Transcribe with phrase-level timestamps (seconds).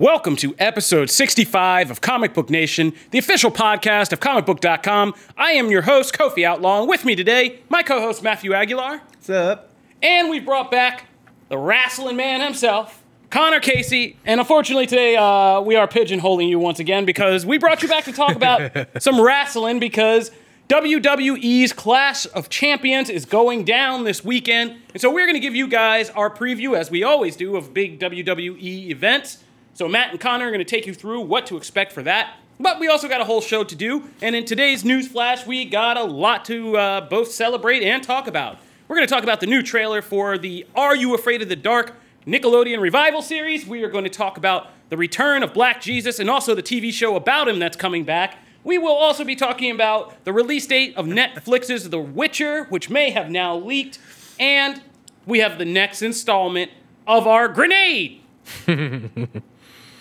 [0.00, 5.12] Welcome to episode 65 of Comic Book Nation, the official podcast of comicbook.com.
[5.36, 6.86] I am your host, Kofi Outlaw.
[6.86, 8.96] With me today, my co host, Matthew Aguilar.
[8.96, 9.74] What's up?
[10.02, 11.04] And we've brought back
[11.50, 14.16] the wrestling man himself, Connor Casey.
[14.24, 18.04] And unfortunately, today uh, we are pigeonholing you once again because we brought you back
[18.04, 18.72] to talk about
[19.02, 20.30] some wrestling because
[20.70, 24.76] WWE's Clash of Champions is going down this weekend.
[24.94, 27.74] And so we're going to give you guys our preview, as we always do, of
[27.74, 29.44] big WWE events.
[29.74, 32.36] So Matt and Connor are going to take you through what to expect for that.
[32.58, 34.10] But we also got a whole show to do.
[34.20, 38.26] And in today's news flash, we got a lot to uh, both celebrate and talk
[38.26, 38.58] about.
[38.86, 41.56] We're going to talk about the new trailer for the Are You Afraid of the
[41.56, 41.94] Dark
[42.26, 43.66] Nickelodeon Revival series.
[43.66, 46.92] We are going to talk about the return of Black Jesus and also the TV
[46.92, 48.38] show about him that's coming back.
[48.62, 53.10] We will also be talking about the release date of Netflix's The Witcher, which may
[53.10, 53.98] have now leaked.
[54.38, 54.82] And
[55.24, 56.70] we have the next installment
[57.06, 58.20] of our grenade.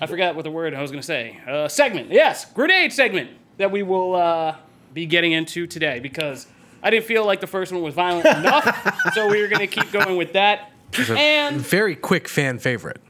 [0.02, 1.40] I forgot what the word I was going to say.
[1.48, 4.56] Uh, segment, yes, grenade segment that we will uh,
[4.94, 6.48] be getting into today because
[6.82, 9.68] I didn't feel like the first one was violent enough, so we are going to
[9.68, 10.72] keep going with that.
[11.10, 13.02] And Very quick fan favorite.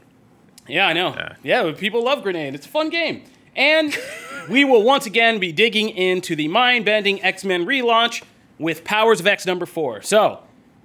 [0.68, 1.16] yeah, I know.
[1.42, 2.54] Yeah, but people love Grenade.
[2.54, 3.22] It's a fun game.
[3.56, 3.96] And
[4.48, 8.22] we will once again be digging into the mind bending X Men relaunch
[8.58, 10.02] with Powers of X number four.
[10.02, 10.40] So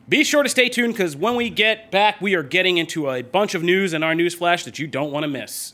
[0.07, 3.21] be sure to stay tuned because when we get back, we are getting into a
[3.21, 5.73] bunch of news in our news flash that you don't want to miss.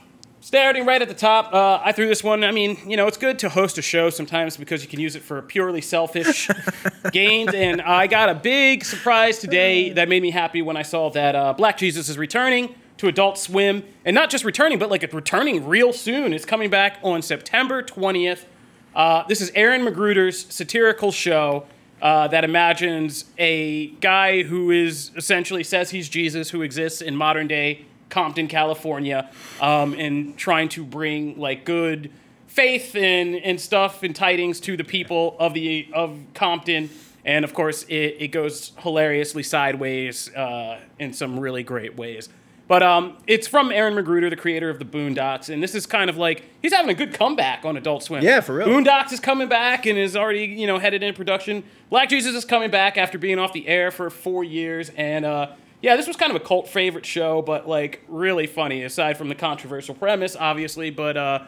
[0.41, 2.43] starting right at the top, uh, I threw this one.
[2.43, 5.15] I mean, you know, it's good to host a show sometimes because you can use
[5.15, 6.49] it for purely selfish
[7.11, 7.53] gains.
[7.53, 11.35] And I got a big surprise today that made me happy when I saw that
[11.35, 15.13] uh, Black Jesus is returning to Adult Swim, and not just returning, but like it's
[15.13, 16.33] returning real soon.
[16.33, 18.45] It's coming back on September 20th.
[18.93, 21.65] Uh, this is Aaron McGruder's satirical show.
[21.99, 27.47] Uh, that imagines a guy who is essentially says he's Jesus, who exists in modern
[27.47, 29.29] day Compton, California,
[29.59, 32.11] um, and trying to bring like good
[32.45, 36.89] faith and, and stuff and tidings to the people of the of Compton.
[37.25, 42.29] And of course, it, it goes hilariously sideways uh, in some really great ways.
[42.67, 46.09] But um, it's from Aaron McGruder, the creator of the Boondocks, and this is kind
[46.09, 48.23] of like he's having a good comeback on Adult Swim.
[48.23, 48.67] Yeah, for real.
[48.67, 51.63] Boondocks is coming back and is already you know headed in production.
[51.89, 55.51] Black Jesus is coming back after being off the air for four years, and uh,
[55.81, 59.29] yeah, this was kind of a cult favorite show, but like really funny aside from
[59.29, 60.91] the controversial premise, obviously.
[60.91, 61.43] But uh,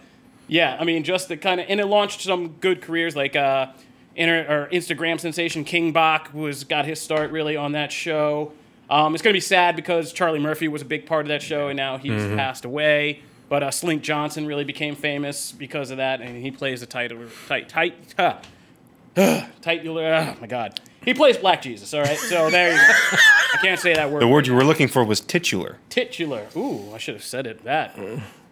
[0.47, 3.67] yeah, I mean, just the kind of and it launched some good careers like uh,
[4.15, 8.53] inter, or Instagram sensation King Bach was got his start really on that show.
[8.89, 11.67] Um, it's gonna be sad because Charlie Murphy was a big part of that show,
[11.67, 13.21] and now he's passed away.
[13.49, 17.19] But uh, Slink Johnson really became famous because of that, and he plays a title
[17.47, 17.93] tight tight.
[18.17, 18.37] Huh.
[19.61, 20.13] titular.
[20.13, 21.93] Oh my God, he plays Black Jesus.
[21.93, 23.17] All right, so there you go.
[23.53, 24.21] I can't say that word.
[24.21, 25.77] The word you were looking for was titular.
[25.89, 26.47] titular.
[26.55, 27.97] Ooh, I should have said it that.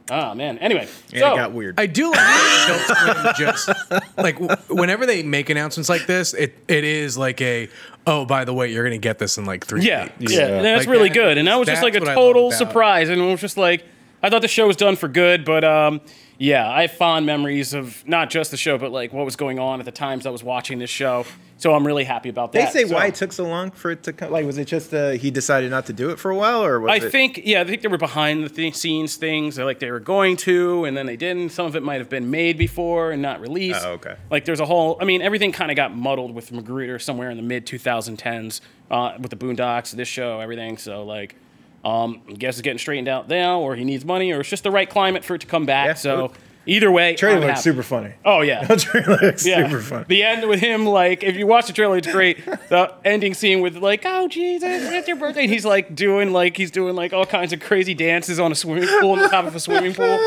[0.10, 0.58] Oh man.
[0.58, 1.80] Anyway, And so it got weird.
[1.80, 3.70] I do like that Adult Swim just
[4.18, 7.70] like w- whenever they make announcements like this, it it is like a
[8.06, 10.34] oh by the way you're gonna get this in like three yeah, weeks.
[10.34, 11.38] yeah, and that's Like really that- good.
[11.38, 13.26] And that was just like that's a what I love total about- surprise, and it
[13.26, 13.86] was just like
[14.22, 16.02] I thought the show was done for good, but um,
[16.42, 19.60] yeah, I have fond memories of not just the show, but like what was going
[19.60, 21.24] on at the times I was watching this show.
[21.58, 22.74] So I'm really happy about that.
[22.74, 24.32] They say So- why it took so long for it to come.
[24.32, 26.80] Like, was it just uh, he decided not to do it for a while, or
[26.80, 27.12] was I it?
[27.12, 29.60] think, yeah, I think they were behind the th- scenes things.
[29.60, 31.50] Like they were going to, and then they didn't.
[31.52, 33.86] Some of it might have been made before and not released.
[33.86, 34.16] Oh, okay.
[34.32, 34.98] Like there's a whole.
[35.00, 39.14] I mean, everything kind of got muddled with McGruder somewhere in the mid 2010s uh,
[39.20, 40.80] with the Boondocks, this show, everything.
[40.80, 41.36] So like,
[41.84, 44.64] um, I guess it's getting straightened out now, or he needs money, or it's just
[44.64, 45.88] the right climate for it to come back.
[45.88, 46.34] Yeah, so.
[46.68, 47.62] Either way, Trailer I'm looks happy.
[47.62, 48.14] super funny.
[48.24, 49.68] Oh yeah, trailer looks yeah.
[49.68, 50.06] super funny.
[50.08, 52.38] The end with him, like, if you watch the trailer, it's great.
[52.70, 55.42] The ending scene with like, oh Jesus, it's your birthday.
[55.42, 58.56] And he's like doing like he's doing like all kinds of crazy dances on a
[58.56, 60.18] swimming pool on the top of a swimming pool.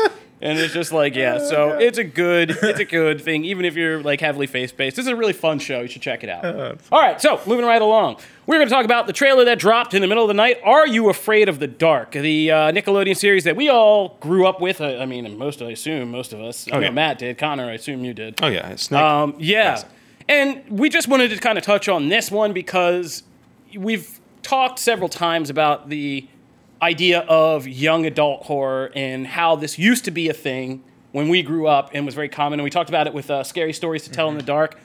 [0.41, 3.75] And it's just like, yeah, so it's a good, it's a good thing, even if
[3.75, 4.97] you're like heavily face based.
[4.97, 5.81] This is a really fun show.
[5.81, 6.79] You should check it out.
[6.91, 9.93] All right, so moving right along, we're going to talk about the trailer that dropped
[9.93, 10.59] in the middle of the night.
[10.63, 12.11] Are you afraid of the dark?
[12.11, 14.81] The uh, Nickelodeon series that we all grew up with.
[14.81, 16.67] I I mean, most, I assume, most of us.
[16.71, 16.91] I know yeah.
[16.91, 17.37] Matt did.
[17.37, 18.39] Connor, I assume you did.
[18.41, 19.01] Oh yeah, Snake.
[19.01, 19.83] Um, yeah.
[20.27, 23.23] And we just wanted to kind of touch on this one because
[23.75, 26.27] we've talked several times about the
[26.81, 31.41] idea of young adult horror and how this used to be a thing when we
[31.41, 32.59] grew up and was very common.
[32.59, 34.77] And we talked about it with uh, Scary Stories to Tell in the Dark.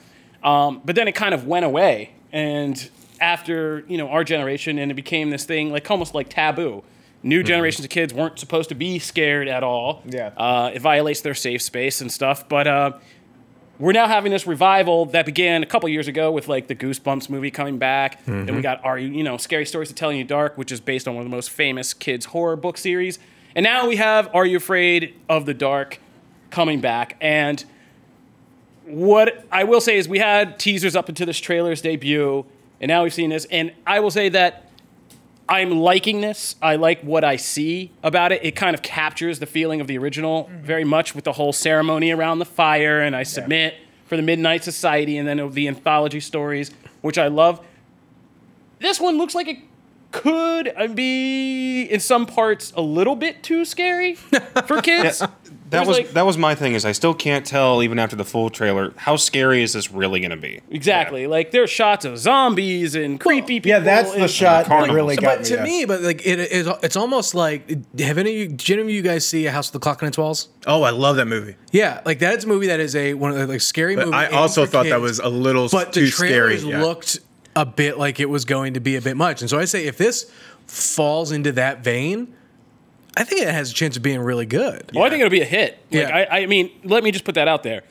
[0.42, 2.12] Um, but then it kind of went away.
[2.32, 2.88] And
[3.20, 6.82] after, you know, our generation, and it became this thing like almost like taboo.
[7.22, 10.02] New generations of kids weren't supposed to be scared at all.
[10.06, 10.28] Yeah.
[10.36, 12.48] Uh, it violates their safe space and stuff.
[12.48, 12.92] But uh,
[13.78, 17.28] we're now having this revival that began a couple years ago with like the Goosebumps
[17.28, 18.24] movie coming back.
[18.24, 20.72] Then we got Are You, you know, Scary Stories to Tell in the Dark, which
[20.72, 23.18] is based on one of the most famous kids horror book series.
[23.54, 25.98] And now we have Are You Afraid of the Dark
[26.50, 27.16] coming back.
[27.20, 27.62] And
[28.84, 32.46] what I will say is we had teasers up into this trailer's debut,
[32.80, 33.46] and now we've seen this.
[33.50, 34.70] And I will say that
[35.48, 36.56] I'm liking this.
[36.62, 38.44] I like what I see about it.
[38.44, 40.62] It kind of captures the feeling of the original mm-hmm.
[40.62, 43.74] very much with the whole ceremony around the fire, and I submit
[44.06, 47.64] for the Midnight Society, and then the anthology stories, which I love.
[48.78, 49.58] This one looks like it
[50.12, 54.14] could be in some parts a little bit too scary
[54.66, 55.22] for kids.
[55.70, 56.74] That was like- that was my thing.
[56.74, 60.20] Is I still can't tell even after the full trailer how scary is this really
[60.20, 60.60] going to be?
[60.70, 61.26] Exactly.
[61.26, 63.70] Like there's shots of zombies and creepy people.
[63.70, 65.44] Yeah, that's the and- shot that really got But me.
[65.46, 65.64] to yeah.
[65.64, 67.68] me, but like it is, it's almost like
[68.00, 70.02] have any of you, did any of you guys see a House with the Clock
[70.02, 70.48] on its walls?
[70.66, 71.56] oh, I love that movie.
[71.72, 74.06] Yeah, like that is a movie that is a one of the like scary But
[74.06, 74.16] movie.
[74.16, 76.28] I also for thought that was a little but too the scary.
[76.30, 76.82] trailers yeah.
[76.82, 77.20] looked
[77.56, 79.86] a bit like it was going to be a bit much, and so I say
[79.86, 80.30] if this
[80.66, 82.32] falls into that vein,
[83.20, 84.90] I think it has a chance of being really good.
[84.94, 85.78] Well, I think it'll be a hit.
[85.90, 86.26] Like, Yeah.
[86.30, 87.82] I, I mean, let me just put that out there.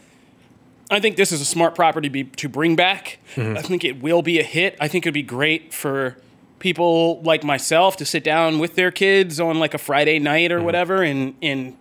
[0.92, 3.20] I think this is a smart property be, to bring back.
[3.36, 3.58] Mm-hmm.
[3.58, 4.76] I think it will be a hit.
[4.82, 6.18] I think it'd be great for
[6.58, 10.56] people like myself to sit down with their kids on like a Friday night or
[10.58, 10.66] Mm-hmm.
[10.66, 11.78] whatever and and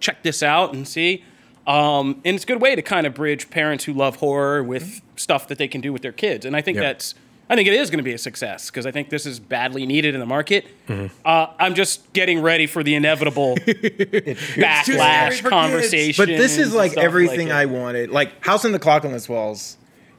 [0.00, 1.22] check this out and see.
[1.66, 5.00] Um, and it's a good way to kind of bridge parents who love horror with
[5.16, 6.46] stuff that they can do with their kids.
[6.46, 6.82] And I think Mm-hmm.
[6.82, 6.92] Yeah.
[6.94, 7.14] that's
[7.48, 9.86] I think it is going to be a success because I think this is badly
[9.86, 10.66] needed in the market.
[10.88, 11.14] Mm-hmm.
[11.24, 16.22] Uh, I'm just getting ready for the inevitable backlash conversation.
[16.22, 18.10] But this is like everything I wanted.
[18.10, 19.76] Like House on the Clock on its Walls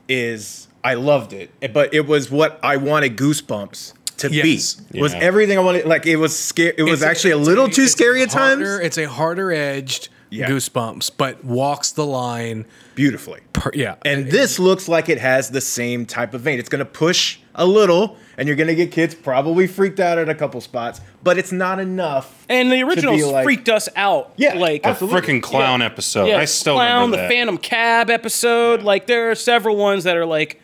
[0.07, 4.75] is I loved it, but it was what I wanted Goosebumps to Yes.
[4.75, 4.99] be.
[5.01, 5.85] Was everything I wanted.
[5.85, 6.73] Like it was scary.
[6.77, 8.63] It was It's actually a it's little too scary at times.
[8.81, 10.49] It's a harder edged Yeah.
[10.49, 12.65] goosebumps, but walks the line.
[12.97, 13.41] Beautifully.
[13.53, 16.57] Per, yeah, And this looks like it has the same type of vein.
[16.57, 20.17] It's going to push a little, and you're going to get kids probably freaked out
[20.17, 22.43] at a couple spots, but it's not enough.
[22.49, 24.33] And the originals like- freaked us out.
[24.35, 25.21] Yeah, like absolutely.
[25.21, 26.25] Freaking clown episode.
[26.25, 27.29] yeah, I still clown, remember the.
[27.29, 28.81] Phantom Cab episode.
[28.81, 30.59] Like there are several ones that are like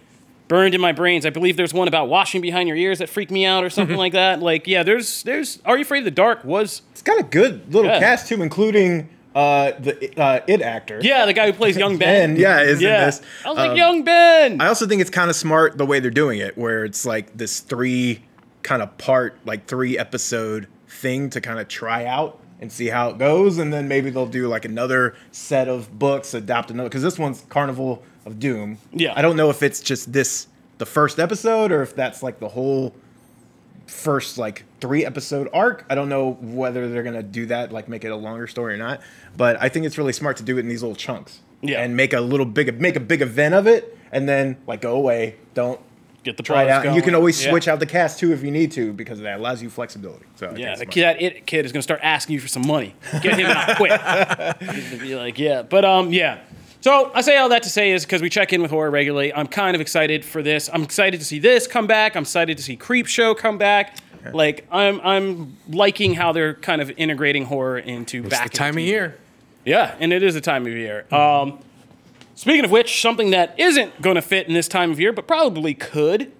[0.48, 1.28] burned in my brains.
[1.28, 3.94] I believe there's one about washing behind your ears that freaked me out or something
[3.94, 4.00] mm-hmm.
[4.00, 4.40] like that.
[4.40, 7.72] Like yeah, there's there's Are You Afraid of the Dark was It's got a good
[7.72, 8.00] little Yeah.
[8.00, 11.00] cast too, including uh, the uh, it actor.
[11.02, 12.34] yeah the guy who plays Young Ben.
[12.34, 13.06] Ben, yeah, is in yeah.
[13.06, 13.22] this.
[13.46, 14.62] I was like Um, Young Ben.
[14.62, 17.36] I also think it's kind of smart the way they're doing it, where it's like
[17.36, 18.24] this three
[18.62, 23.10] kind of part, like three episode thing to kind of try out and see how
[23.10, 26.88] it goes, and then maybe they'll do like another set of books, adopt another.
[26.88, 28.78] Because this one's Carnival of Doom.
[28.94, 29.14] Yeah.
[29.16, 32.48] I don't know if it's just this the first episode or if that's like the
[32.50, 32.96] whole
[33.88, 35.86] first like three episode arc.
[35.90, 38.78] I don't know whether they're gonna do that, like make it a longer story or
[38.78, 39.02] not.
[39.38, 41.40] But I think it's really smart to do it in these little chunks.
[41.62, 41.82] Yeah.
[41.82, 44.96] And make a little big make a big event of it and then like go
[44.96, 45.36] away.
[45.54, 45.80] Don't
[46.24, 46.86] Get the try it out.
[46.86, 47.50] And you can always Yeah.
[47.52, 50.26] switch out the cast too if you need to because that allows you flexibility.
[50.36, 52.66] So I Yeah, the kid, that it kid is gonna start asking you for some
[52.66, 52.96] money.
[53.22, 53.92] Get him out quick.
[54.72, 56.40] He's gonna be like, yeah, but um, yeah.
[56.84, 59.34] So I say all that to say is because we check in with horror regularly.
[59.34, 60.70] I'm kind of excited for this.
[60.74, 62.18] I'm excited to see this come back.
[62.18, 64.00] I'm excited to see Creep Show come back.
[64.34, 68.32] Like I'm, I'm liking how they're kind of integrating horror into back.
[68.32, 69.18] it's back the time of year.
[69.64, 71.06] Yeah, and it is a time of year.
[71.10, 71.60] Um,
[72.36, 75.26] speaking of which, something that isn't going to fit in this time of year, but
[75.26, 76.34] probably could.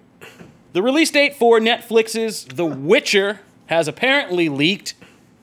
[0.74, 4.94] The release date for Netflix's The Witcher has apparently leaked.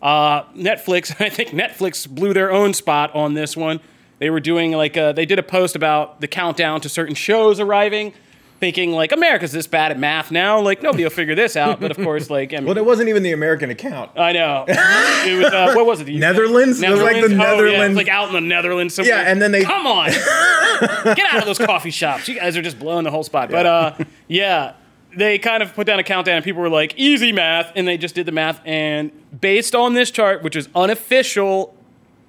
[0.02, 3.80] Uh, Netflix, I think Netflix blew their own spot on this one.
[4.20, 7.58] They were doing like a, they did a post about the countdown to certain shows
[7.58, 8.12] arriving,
[8.60, 11.80] thinking like America's this bad at math now, like nobody will figure this out.
[11.80, 14.10] But of course, like I mean, Well, it wasn't even the American account.
[14.18, 16.04] I know it was uh, what was it?
[16.04, 16.82] The Netherlands?
[16.82, 17.38] It was like the Oh, yeah, it was
[17.72, 17.96] Netherlands.
[17.96, 18.94] like out in the Netherlands.
[18.94, 19.14] Somewhere.
[19.16, 20.10] Yeah, and then they- come on,
[21.04, 22.28] get out of those coffee shops.
[22.28, 23.50] You guys are just blowing the whole spot.
[23.50, 23.96] But uh,
[24.28, 24.74] yeah,
[25.16, 27.96] they kind of put down a countdown, and people were like, "Easy math," and they
[27.96, 28.60] just did the math.
[28.66, 29.10] And
[29.40, 31.74] based on this chart, which is unofficial,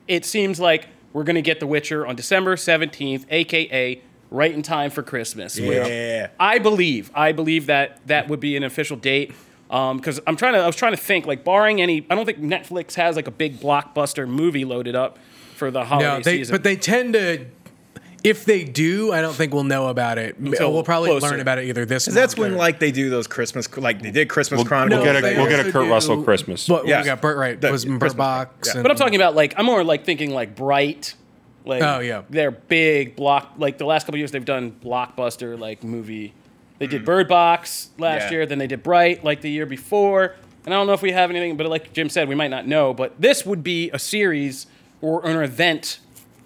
[0.07, 4.91] it seems like we're gonna get The Witcher on December seventeenth, aka right in time
[4.91, 5.60] for Christmas.
[5.60, 6.27] which Yeah.
[6.39, 7.12] I believe.
[7.13, 9.34] I believe that that would be an official date.
[9.70, 12.25] Um, because I'm trying to, I was trying to think, like, barring any, I don't
[12.25, 15.18] think Netflix has like a big blockbuster movie loaded up
[15.56, 16.53] for the holiday No, they, season.
[16.53, 17.46] but they tend to.
[18.23, 20.37] If they do, I don't think we'll know about it.
[20.37, 21.27] Until we'll probably closer.
[21.31, 22.05] learn about it either this.
[22.05, 25.03] 'Cause that's when like they do those Christmas, like they did Christmas We'll, Chronicles.
[25.03, 26.67] we'll get a we'll get a Kurt do- Russell Christmas.
[26.69, 26.99] What Yeah.
[26.99, 27.19] we got?
[27.21, 27.59] Burt, right?
[27.59, 28.67] The was Bird Box.
[28.67, 28.73] yeah.
[28.75, 31.15] and- but I'm talking about like I'm more like thinking like Bright.
[31.63, 32.23] Like, Oh, yeah.
[32.29, 33.53] they're big block.
[33.57, 36.33] Like the last couple years, they've done blockbuster like movie.
[36.79, 38.31] They did Bird Box last Yeah.
[38.31, 40.33] year, then they did Bright like the year before.
[40.65, 42.67] And I don't know if we have anything, but like Jim said, we might not
[42.67, 42.93] know.
[42.95, 44.65] But this would be a series
[45.01, 45.99] or an event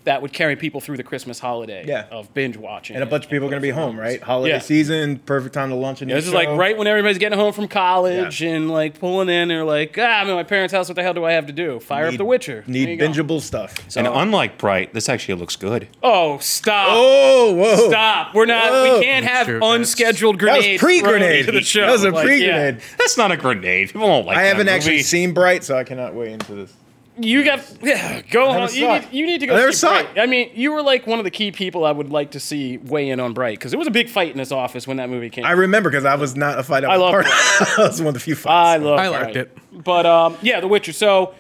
[0.06, 2.06] that would carry people through the Christmas holiday Yeah.
[2.12, 2.96] of binge watching.
[2.96, 4.22] and a bunch of people are gonna be home, right?
[4.22, 4.60] Holiday Yeah.
[4.60, 7.38] season, perfect time to launch a new Yeah, this is like right when everybody's getting
[7.38, 8.52] home from college Yeah.
[8.52, 9.48] and like pulling in.
[9.50, 10.88] They're like, ah, I'm at my parents' house.
[10.88, 11.80] What the hell do I have to do?
[11.80, 12.64] Fire up The Witcher.
[12.68, 13.08] There you Need go.
[13.08, 13.76] bingeable stuff.
[13.98, 15.88] and unlike Bright, this actually looks good.
[16.04, 16.88] Oh, stop.
[16.92, 17.90] Oh, whoa!
[17.90, 18.34] Stop.
[18.36, 18.98] We're not, Whoa.
[19.00, 21.46] we can't have True, that's- unscheduled That was pre-grenade.
[21.46, 21.82] thrown the show.
[21.82, 22.78] That was a Like, pre-grenade.
[23.00, 23.88] That's not a grenade.
[23.88, 24.38] People don't like.
[24.38, 26.74] I that haven't actually seen Bright, so I cannot weigh into this.
[27.18, 27.26] Yeah.
[27.26, 28.74] You got, yeah, go never on.
[28.74, 30.18] You need, you need to I go never see saw Bright.
[30.18, 30.20] it.
[30.20, 32.78] I mean, you were like one of the key people I would like to see
[32.78, 35.10] weigh in on Bright because it was a big fight in this office when that
[35.10, 36.84] movie came I remember because I was not a fight.
[36.84, 37.26] I love part.
[37.60, 38.52] that was one of the few fights.
[38.52, 39.38] I love I liked Bright.
[39.38, 39.58] it.
[39.84, 40.92] But um, yeah, The Witcher.
[40.94, 41.34] So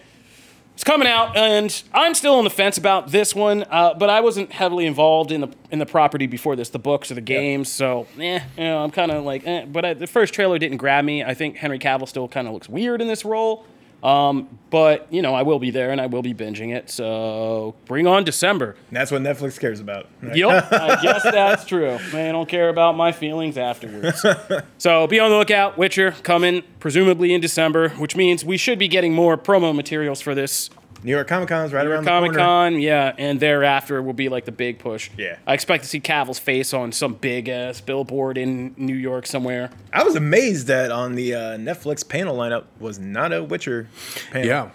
[0.76, 3.64] it's coming out, and I'm still on the fence about this one.
[3.70, 7.12] Uh, but I wasn't heavily involved in the in the property before this, the books
[7.12, 7.72] or the games.
[7.72, 9.66] So eh, you know, I'm kind of like, eh.
[9.66, 11.24] But I, the first trailer didn't grab me.
[11.24, 13.66] I think Henry Cavill still kind of looks weird in this role.
[14.06, 16.92] Um, but you know, I will be there and I will be binging it.
[16.92, 18.76] So bring on December.
[18.90, 20.08] And that's what Netflix cares about.
[20.22, 20.36] right?
[20.36, 21.98] Yep, I guess that's true.
[22.12, 24.24] They don't care about my feelings afterwards.
[24.78, 25.80] so be on the lookout.
[25.80, 30.36] Witcher coming presumably in December, which means we should be getting more promo materials for
[30.36, 30.70] this
[31.06, 32.72] New York Comic Con's right New around Comic the corner.
[32.74, 32.82] Con.
[32.82, 35.12] Yeah, and thereafter will be like the big push.
[35.16, 35.38] Yeah.
[35.46, 39.70] I expect to see Cavill's face on some big ass billboard in New York somewhere.
[39.94, 43.88] I was amazed that on the uh, Netflix panel lineup was not a Witcher
[44.32, 44.48] panel.
[44.48, 44.70] Yeah.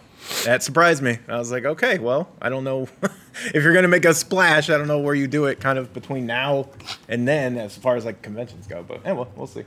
[0.45, 1.19] That surprised me.
[1.27, 2.89] I was like, okay, well, I don't know
[3.47, 4.71] if you're gonna make a splash.
[4.71, 6.69] I don't know where you do it, kind of between now
[7.09, 8.85] and then, as far as like conventions go.
[8.85, 9.65] But eh, well, we'll see.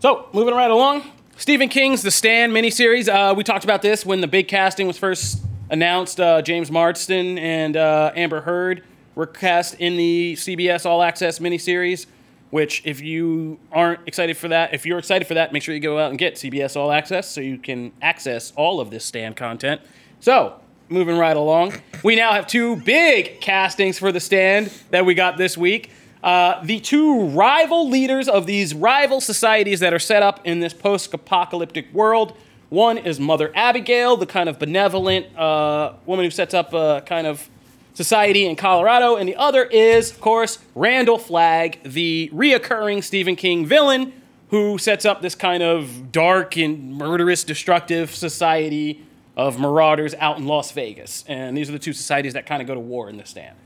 [0.00, 1.02] So, moving right along,
[1.36, 3.10] Stephen King's The Stand miniseries.
[3.10, 6.20] Uh, we talked about this when the big casting was first announced.
[6.20, 8.84] Uh, James Marsden and uh, Amber Heard
[9.14, 12.06] were cast in the CBS All Access miniseries.
[12.50, 15.80] Which, if you aren't excited for that, if you're excited for that, make sure you
[15.80, 19.36] go out and get CBS All Access so you can access all of this stand
[19.36, 19.82] content.
[20.20, 20.58] So,
[20.88, 25.36] moving right along, we now have two big castings for the stand that we got
[25.36, 25.90] this week.
[26.22, 30.72] Uh, the two rival leaders of these rival societies that are set up in this
[30.72, 32.36] post apocalyptic world.
[32.70, 37.26] One is Mother Abigail, the kind of benevolent uh, woman who sets up a kind
[37.26, 37.48] of
[37.94, 43.66] society in Colorado, and the other is, of course, Randall Flagg, the reoccurring Stephen King
[43.66, 44.12] villain
[44.50, 49.04] who sets up this kind of dark and murderous, destructive society
[49.36, 51.24] of marauders out in Las Vegas.
[51.28, 53.56] And these are the two societies that kind of go to war in this stand.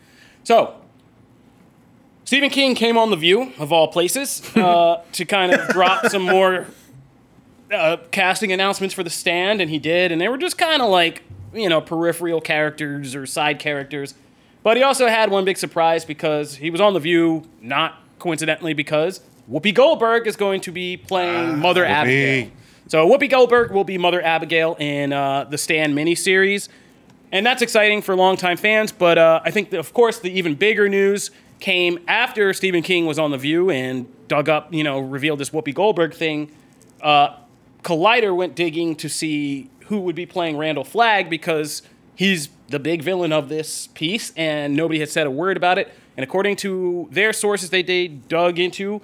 [0.44, 0.75] So,
[2.25, 6.23] Stephen King came on The View, of all places, uh, to kind of drop some
[6.23, 6.66] more
[7.74, 10.90] uh, casting announcements for the stand, and he did, and they were just kind of
[10.90, 14.14] like, you know, peripheral characters or side characters.
[14.62, 18.74] But he also had one big surprise because he was on The View, not coincidentally,
[18.74, 22.50] because Whoopi Goldberg is going to be playing Mother Abigail.
[22.86, 26.68] So Whoopi Goldberg will be Mother Abigail in uh, the Stand miniseries.
[27.32, 30.54] And that's exciting for longtime fans, but uh, I think, that, of course, the even
[30.54, 35.00] bigger news came after Stephen King was on The View and dug up, you know,
[35.00, 36.52] revealed this Whoopi Goldberg thing.
[37.00, 37.36] Uh,
[37.82, 41.82] Collider went digging to see who would be playing Randall Flagg because
[42.14, 45.92] he's the big villain of this piece, and nobody had said a word about it.
[46.16, 49.00] And according to their sources, they, they dug into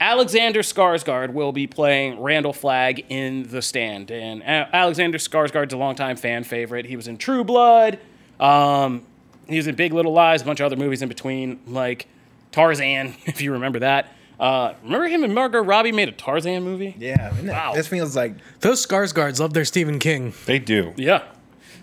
[0.00, 5.76] Alexander Skarsgård will be playing Randall Flagg in The Stand, and A- Alexander Skarsgård's a
[5.76, 6.86] longtime fan favorite.
[6.86, 7.98] He was in True Blood.
[8.38, 9.04] Um,
[9.46, 12.06] he was in Big Little Lies, a bunch of other movies in between, like
[12.50, 14.14] Tarzan, if you remember that.
[14.40, 16.96] Uh, remember him and Margot Robbie made a Tarzan movie?
[16.98, 17.74] Yeah, Wow.
[17.74, 20.32] this feels like Those Skarsgårds love their Stephen King.
[20.46, 20.94] They do.
[20.96, 21.22] Yeah.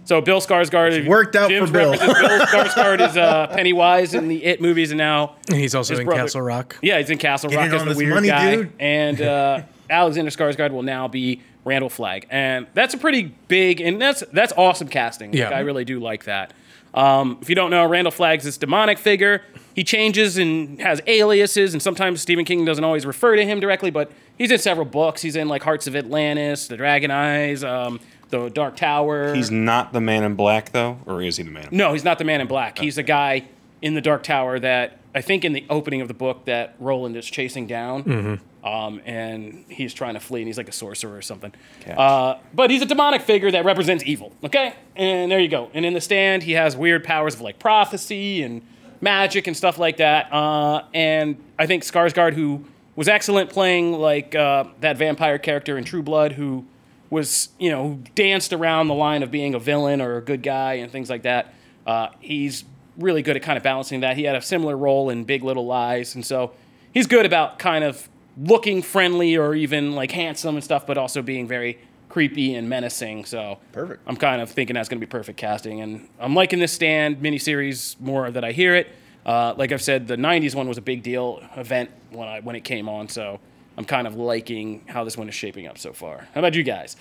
[0.05, 1.91] So Bill Skarsgård worked out Jim's for Bill.
[1.91, 5.93] references Bill Skarsgård is uh, Pennywise in the It movies, and now And he's also
[5.93, 6.77] His in brother- Castle Rock.
[6.81, 8.71] yeah, he's in Castle Rock in as on the this weird money, guy, dude.
[8.79, 14.01] and uh, Alexander Skarsgård will now be Randall Flagg, and that's a pretty big and
[14.01, 15.31] that's that's awesome casting.
[15.31, 15.49] Like, Yeah.
[15.49, 16.53] I really do like that.
[16.93, 19.41] Um, if you don't know, Randall Flagg's this demonic figure.
[19.77, 23.91] He changes and has aliases, and sometimes Stephen King doesn't always refer to him directly,
[23.91, 25.21] but he's in several books.
[25.21, 27.99] He's in like Hearts of Atlantis, The Dragon Eyes, um,
[28.31, 29.35] The Dark Tower.
[29.35, 31.65] He's not the man in black, though, or is he the man?
[31.65, 31.73] in Black?
[31.77, 32.79] No, he's not the man in black.
[32.79, 33.49] He's the guy
[33.83, 37.15] in the Dark Tower that I think in the opening of the book that Roland
[37.15, 38.41] is chasing down.
[38.63, 41.53] Um, and he's trying to flee, and he's like a sorcerer or something.
[41.87, 44.33] Uh, but he's a demonic figure that represents evil.
[44.43, 45.69] Okay, and there you go.
[45.75, 48.63] And in the stand, he has weird powers of like prophecy and
[49.01, 50.31] magic and stuff like that.
[50.31, 55.83] Uh, and I think Skarsgård, who was excellent playing like uh, that vampire character in
[55.83, 56.65] True Blood, who
[57.09, 60.73] was you know danced around the line of being a villain or a good guy
[60.73, 61.53] and things like that.
[61.85, 62.65] Uh, he's
[62.97, 64.17] really good at kind of balancing that.
[64.17, 66.53] He had a similar role in Big Little Lies, and so
[66.93, 71.21] he's good about kind of looking friendly or even like handsome and stuff, but also
[71.21, 73.25] being very creepy and menacing.
[73.25, 74.01] So Perfect.
[74.07, 77.17] I'm kind of thinking that's going to be perfect casting, and I'm liking this stand
[77.17, 78.87] miniseries more that I hear it.
[79.25, 82.55] Uh, like I've said, the '90s one was a big deal event when I when
[82.55, 83.39] it came on, so
[83.77, 86.27] I'm kind of liking how this one is shaping up so far.
[86.33, 86.95] How about you guys?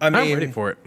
[0.00, 0.78] I mean, I'm ready for it.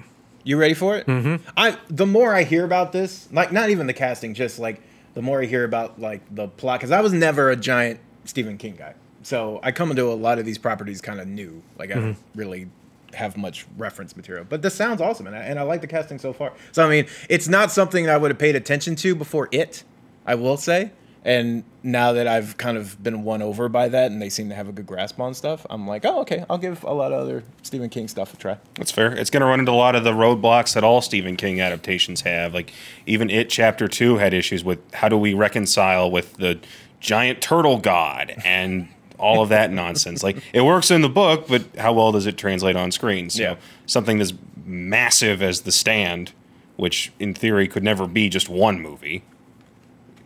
[0.43, 1.07] You ready for it?
[1.07, 1.47] Mm-hmm.
[1.55, 4.81] I the more I hear about this, like not even the casting, just like
[5.13, 8.57] the more I hear about like the plot, because I was never a giant Stephen
[8.57, 11.63] King guy, so I come into a lot of these properties kind of new.
[11.77, 12.39] Like I don't mm-hmm.
[12.39, 12.69] really
[13.13, 16.19] have much reference material, but this sounds awesome, and I, and I like the casting
[16.19, 16.53] so far.
[16.71, 19.83] So I mean, it's not something that I would have paid attention to before it.
[20.25, 20.91] I will say.
[21.25, 24.55] And now that I've kind of been won over by that, and they seem to
[24.55, 27.21] have a good grasp on stuff, I'm like, oh, okay, I'll give a lot of
[27.21, 28.57] other Stephen King stuff a try.
[28.75, 29.13] That's fair.
[29.13, 32.21] It's going to run into a lot of the roadblocks that all Stephen King adaptations
[32.21, 32.53] have.
[32.53, 32.73] Like
[33.05, 36.59] even It Chapter Two had issues with how do we reconcile with the
[36.99, 38.89] giant turtle god and
[39.23, 40.21] all of that nonsense.
[40.23, 43.29] Like it works in the book, but how well does it translate on screen?
[43.29, 43.55] So Yeah.
[43.85, 44.33] something as
[44.65, 46.33] massive as The Stand,
[46.75, 49.23] which in theory could never be just one movie.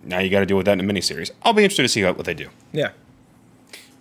[0.04, 1.32] Now you got to deal with that in a miniseries.
[1.44, 2.50] I'll be interested to see what, what they do.
[2.72, 2.92] Yeah.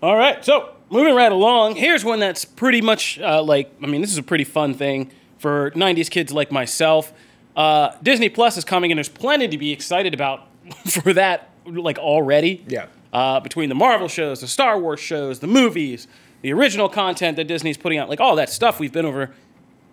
[0.03, 4.03] All right, so moving right along, here's one that's pretty much uh, like, I mean,
[4.03, 7.13] this is a pretty fun thing for 90s kids like myself.
[7.57, 10.47] Uh, Disney Plus is coming, and there's plenty to be excited about
[10.87, 12.63] for that, like already.
[12.69, 12.87] Yeah.
[13.13, 16.07] Uh, between the Marvel shows, the Star Wars shows, the movies,
[16.43, 19.31] the original content that Disney's putting out, like all that stuff we've been over,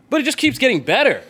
[0.10, 1.22] but it just keeps getting better.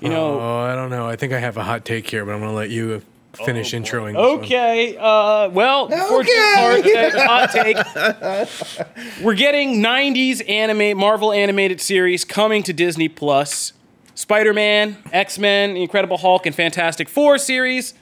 [0.00, 1.06] You know, Oh, I don't know.
[1.06, 3.02] I think I have a hot take here, but I'm going to let you
[3.44, 4.16] finish introing.
[4.16, 4.96] Okay.
[4.96, 6.82] Uh, well, Okay.
[6.82, 8.48] Jim's hot take, hot
[9.06, 13.72] take, we're getting '90s anime Marvel animated series coming to Disney Plus.
[14.14, 17.94] Spider-Man, X-Men, Incredible Hulk, and Fantastic Four series.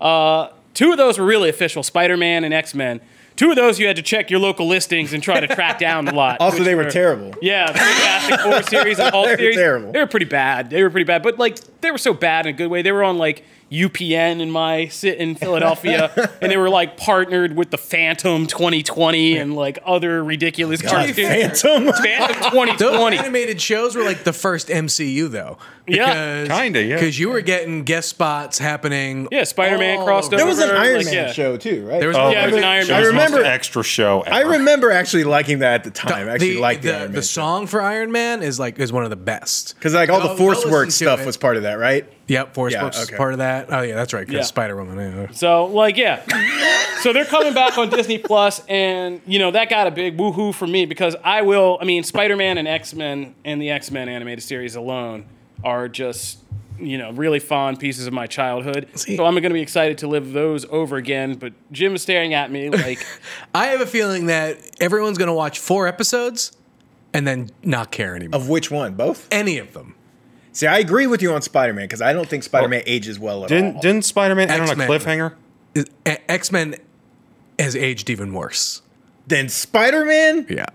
[0.00, 3.00] Uh, two of those were really official: Spider-Man and X-Men.
[3.36, 6.06] Two of those you had to check your local listings and try to track down
[6.06, 6.36] a lot.
[6.40, 7.34] Also, they were terrible.
[7.42, 9.56] yeah, the Fantastic Four series and Hulk They were series.
[9.56, 9.90] terrible.
[9.92, 10.70] They were pretty bad.
[10.70, 12.82] They were pretty bad, but like they were so bad in a good way.
[12.82, 17.56] They were on like UPN in my sit in Philadelphia, and they were like partnered
[17.56, 21.16] with the Phantom 2020 and like other ridiculous cartoons.
[21.16, 21.92] Phantom.
[22.02, 23.18] Phantom Those 2020.
[23.18, 25.58] animated shows were like the first MCU, though.
[25.86, 26.46] Yeah.
[26.46, 26.94] Kinda, yeah.
[26.96, 29.28] Because you were getting guest spots happening.
[29.30, 30.36] Yeah, Spider-Man all crossed over.
[30.42, 30.54] over.
[30.54, 31.32] There was an Iron like, Man yeah.
[31.32, 31.98] show too, right?
[32.00, 32.96] There was- Oh, Yeah, it was an Iron Man.
[32.96, 34.22] I the most remember- extra show.
[34.26, 36.28] I remember actually liking that at the time.
[36.28, 38.92] I actually liked the, the, Iron Man the song for Iron Man is like is
[38.92, 39.74] one of the best.
[39.74, 41.26] because like all Go- the Force work stuff it.
[41.26, 42.10] was part of that, right?
[42.26, 43.16] Yep, Force Yeah, is okay.
[43.16, 43.72] part of that.
[43.72, 44.26] Oh yeah, that's right.
[44.26, 44.42] Because Yeah.
[44.44, 44.98] Spider Woman.
[44.98, 45.30] Yeah.
[45.32, 46.22] So like yeah,
[47.00, 50.54] so they're coming back on Disney Plus, and you know that got a big woohoo
[50.54, 51.78] for me because I will.
[51.80, 55.26] I mean, Spider Man and X Men and the X Men animated series alone
[55.62, 56.38] are just
[56.78, 58.88] you know really fond pieces of my childhood.
[58.94, 61.34] See- so I'm going to be excited to live those over again.
[61.34, 63.04] But Jim is staring at me like,
[63.54, 66.52] I have a feeling that everyone's gonna watch four episodes
[67.12, 68.40] and then not care anymore.
[68.40, 68.94] Of which one?
[68.94, 69.28] Both?
[69.30, 69.94] Any of them.
[70.54, 73.18] See, I agree with you on Spider Man because I don't think Spider Man ages
[73.18, 73.82] well at Didn't all.
[73.82, 74.88] didn't Spider Man end on a X-Men.
[74.88, 75.34] cliffhanger?
[76.06, 76.76] X Men
[77.58, 78.80] has aged even worse.
[79.26, 80.46] then Spider Man?
[80.48, 80.66] Yeah.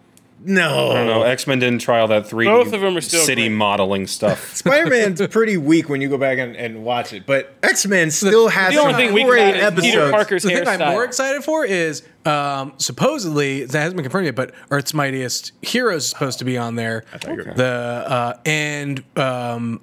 [0.42, 0.92] No.
[0.92, 1.24] I don't know.
[1.24, 3.50] X Men didn't try all that 3D Both of 'em are still city great.
[3.58, 4.56] modeling stuff.
[4.56, 8.10] Spider Man's pretty weak when you go back and, and watch it, but X Men
[8.12, 10.12] still has the only some thing weak great about it is Peter episodes.
[10.12, 14.36] Parker's The thing I'm more excited for is um, supposedly that hasn't been confirmed yet,
[14.36, 17.04] but Earth's Mightiest Heroes is supposed to be on there.
[17.28, 17.66] you were- The
[18.08, 19.82] uh, and um,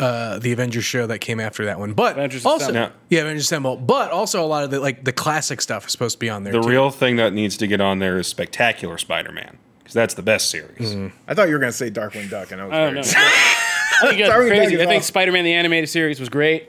[0.00, 2.92] uh, the Avengers show that came after that one, but Avengers also Assemble.
[3.08, 6.16] yeah, Avengers Assemble, but also a lot of the like the classic stuff is supposed
[6.16, 6.52] to be on there.
[6.54, 6.68] The too.
[6.68, 9.58] real thing that needs to get on there is Spectacular Spider Man
[9.92, 10.96] because that's the best series.
[11.28, 13.04] I thought you were going to say Darkwing Duck, and I was I don't very
[13.04, 13.12] know.
[13.16, 14.74] I think you guys Darkwing crazy.
[14.74, 15.02] is I think awesome.
[15.02, 16.68] Spider-Man the animated series was great.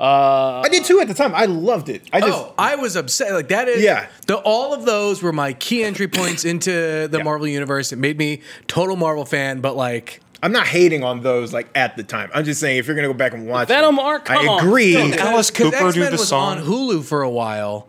[0.00, 1.32] Uh, I did too at the time.
[1.34, 2.02] I loved it.
[2.12, 3.32] I just Oh, I was upset.
[3.32, 4.08] Like that is Yeah.
[4.26, 6.72] The all of those were my key entry points into
[7.08, 7.22] the Yeah.
[7.22, 7.92] Marvel universe.
[7.92, 9.60] It made me total Marvel fan.
[9.60, 12.30] But like, I'm not hating on those like at the time.
[12.34, 14.48] I'm just saying if you're gonna go back and watch Venom it, arc, come I
[14.50, 14.66] on.
[14.66, 14.92] agree.
[14.94, 15.18] Still good.
[15.20, 16.58] Alice because Cooper do X-Men the was song.
[16.58, 17.86] on Hulu for a while.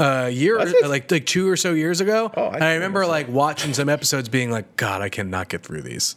[0.00, 0.86] A year, Was it?
[0.88, 3.88] like like two or so years ago, Oh, I and I remember like watching some
[3.88, 6.14] episodes, being like, "God, I cannot get through these."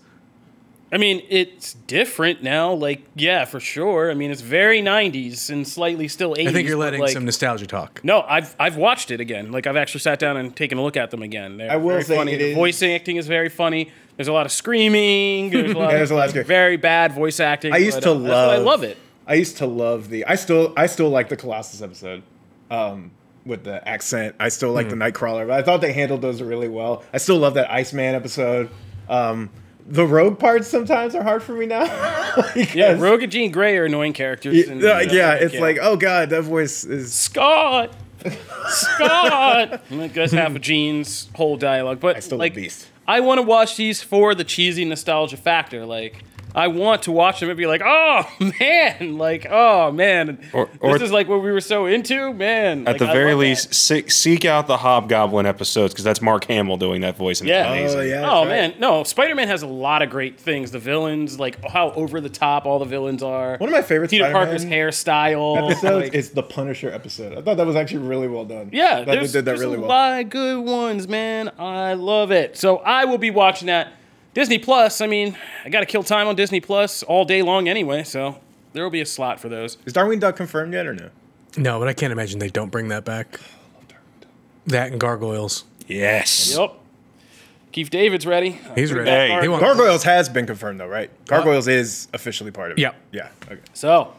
[0.93, 2.73] I mean, it's different now.
[2.73, 4.11] Like, yeah, for sure.
[4.11, 6.49] I mean, it's very '90s and slightly still '80s.
[6.49, 8.01] I think you're letting like, some nostalgia talk.
[8.03, 9.51] No, I've I've watched it again.
[9.51, 11.57] Like I've actually sat down and taken a look at them again.
[11.57, 12.33] They're I will very say funny.
[12.33, 13.89] it the is- voice acting is very funny.
[14.17, 15.49] There's a lot of screaming.
[15.49, 17.73] There's a lot, Yeah, there's of, a lot of very bad voice acting.
[17.73, 18.65] I used but, to uh, that's I love.
[18.65, 18.97] love it.
[19.25, 20.25] I used to love the.
[20.25, 20.73] I still.
[20.77, 22.21] I still like the Colossus episode,
[22.69, 23.11] um,
[23.45, 24.35] with the accent.
[24.39, 24.75] I still Hmm.
[24.75, 25.47] like the Nightcrawler.
[25.47, 27.03] But I thought they handled those really well.
[27.13, 28.69] I still love that Iceman episode.
[29.09, 29.49] Um,
[29.87, 31.83] the rogue parts sometimes are hard for me now.
[32.73, 34.55] Yeah, Rogue and Jean Grey are annoying characters.
[34.55, 37.13] Yeah, and, yeah, like, it's like, oh god, that voice is.
[37.13, 37.93] Scott,
[38.67, 39.81] Scott.
[40.13, 42.87] Goes half of Jean's whole dialogue, but I still like, love Beast.
[43.07, 45.85] I want to watch these for the cheesy nostalgia factor.
[45.85, 46.23] Like,
[46.53, 48.23] I want to watch them and be like, oh
[48.59, 52.81] man, like, oh man, Or- or- this is like what we were so into, man.
[52.87, 56.45] At Like, the I very least, se- seek out the Hobgoblin episodes because that's Mark
[56.45, 57.39] Hamill doing that voice.
[57.39, 57.71] And Yeah.
[57.73, 57.99] it's amazing.
[57.99, 58.21] Oh yeah.
[58.29, 58.71] Oh that's right.
[58.71, 59.03] man, no!
[59.03, 60.71] Spider Man has a lot of great things.
[60.71, 63.57] The villains, like how over the top all the villains are.
[63.57, 65.71] One of my favorite Peter Spider-Man Parker's hairstyle.
[65.71, 67.37] episode like- is the Punisher episode.
[67.37, 68.69] I thought that was actually really well done.
[68.73, 69.89] Yeah, Thought they there's, did that there's really a well.
[69.89, 71.51] lot of good ones, man.
[71.57, 72.57] I love it.
[72.57, 73.89] So I will be watching that.
[74.33, 75.01] Disney Plus.
[75.01, 78.03] I mean, I got to kill time on Disney Plus all day long anyway.
[78.03, 78.39] So
[78.73, 79.77] there will be a slot for those.
[79.85, 81.09] Is Darkwing Duck confirmed yet or no?
[81.57, 83.39] No, but I can't imagine they don't bring that back.
[84.67, 85.65] That and gargoyles.
[85.87, 86.55] Yes.
[86.57, 86.75] Yep.
[87.71, 88.59] Keith David's ready.
[88.75, 89.09] He's ready.
[89.09, 89.39] Hey.
[89.41, 91.09] He wants- Gargoyles has been confirmed though, right?
[91.09, 92.81] Uh, gargoyles is officially part of it.
[92.81, 92.91] Yeah.
[93.11, 93.29] Yeah.
[93.49, 93.61] Okay.
[93.73, 94.13] So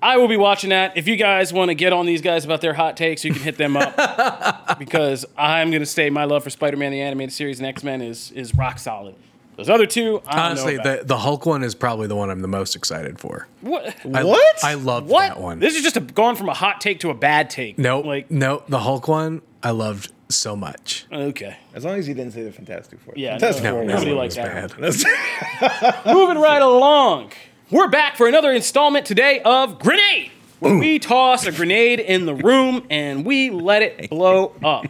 [0.00, 0.96] I will be watching that.
[0.96, 3.42] If you guys want to get on these guys about their hot takes, you can
[3.42, 7.58] hit them up because I'm going to say my love for Spider-Man the animated series
[7.58, 9.14] and X-Men is is rock solid.
[9.56, 10.98] Those other two, I don't Honestly, know about.
[11.00, 13.48] the the Hulk one is probably the one I'm the most excited for.
[13.60, 13.96] what?
[14.14, 14.64] I, What?
[14.64, 15.58] I love that one.
[15.58, 17.76] This is just a, gone from a hot take to a bad take.
[17.76, 21.06] no, like no, the Hulk one I loved so much.
[21.10, 21.56] okay.
[21.74, 23.14] As long as you didn't say the Fantastic Four.
[23.16, 23.84] Yeah, Fantastic no, Four.
[23.84, 26.06] no, was- nobody likes was that bad.
[26.14, 27.32] Moving right along.
[27.70, 30.30] We're back for another installment today of Grenade.
[30.58, 34.86] Where we toss a grenade in the room and we let it blow up.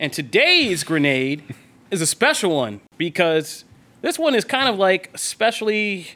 [0.00, 1.42] And today's grenade
[1.90, 3.66] is a special one because
[4.00, 6.06] this one is kind of like a specially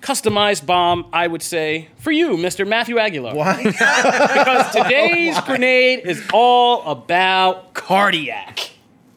[0.00, 2.66] customized bomb, I would say, for you, Mr.
[2.66, 3.34] Matthew Aguilar.
[3.34, 3.62] Why?
[3.64, 8.70] Because today's grenade is all about cardiac.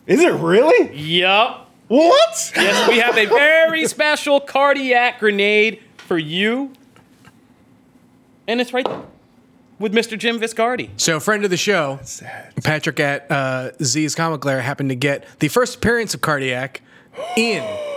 [0.07, 0.93] Is it really?
[0.93, 1.69] Yup.
[1.87, 2.51] What?
[2.53, 5.79] Yes, we have a very special cardiac grenade
[6.13, 6.71] for you.
[8.47, 9.01] And it's right there
[9.79, 10.15] with Mr.
[10.15, 10.91] Jim Viscardi.
[10.95, 11.99] So, friend of the show,
[12.63, 16.81] Patrick at uh, Z's Comic Lair happened to get the first appearance of Cardiac
[17.35, 17.63] in.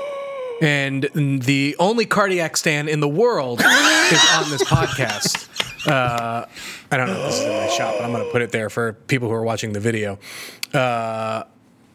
[0.63, 5.87] And the only cardiac stand in the world is on this podcast.
[5.87, 6.47] Uh,
[6.91, 8.53] I don't know if this is in my shop, but I'm going to put it
[8.53, 10.19] there for people who are watching the video.
[10.73, 11.43] Uh,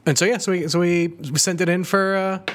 [0.06, 2.54] and so yeah, so we so we, we sent it in for uh,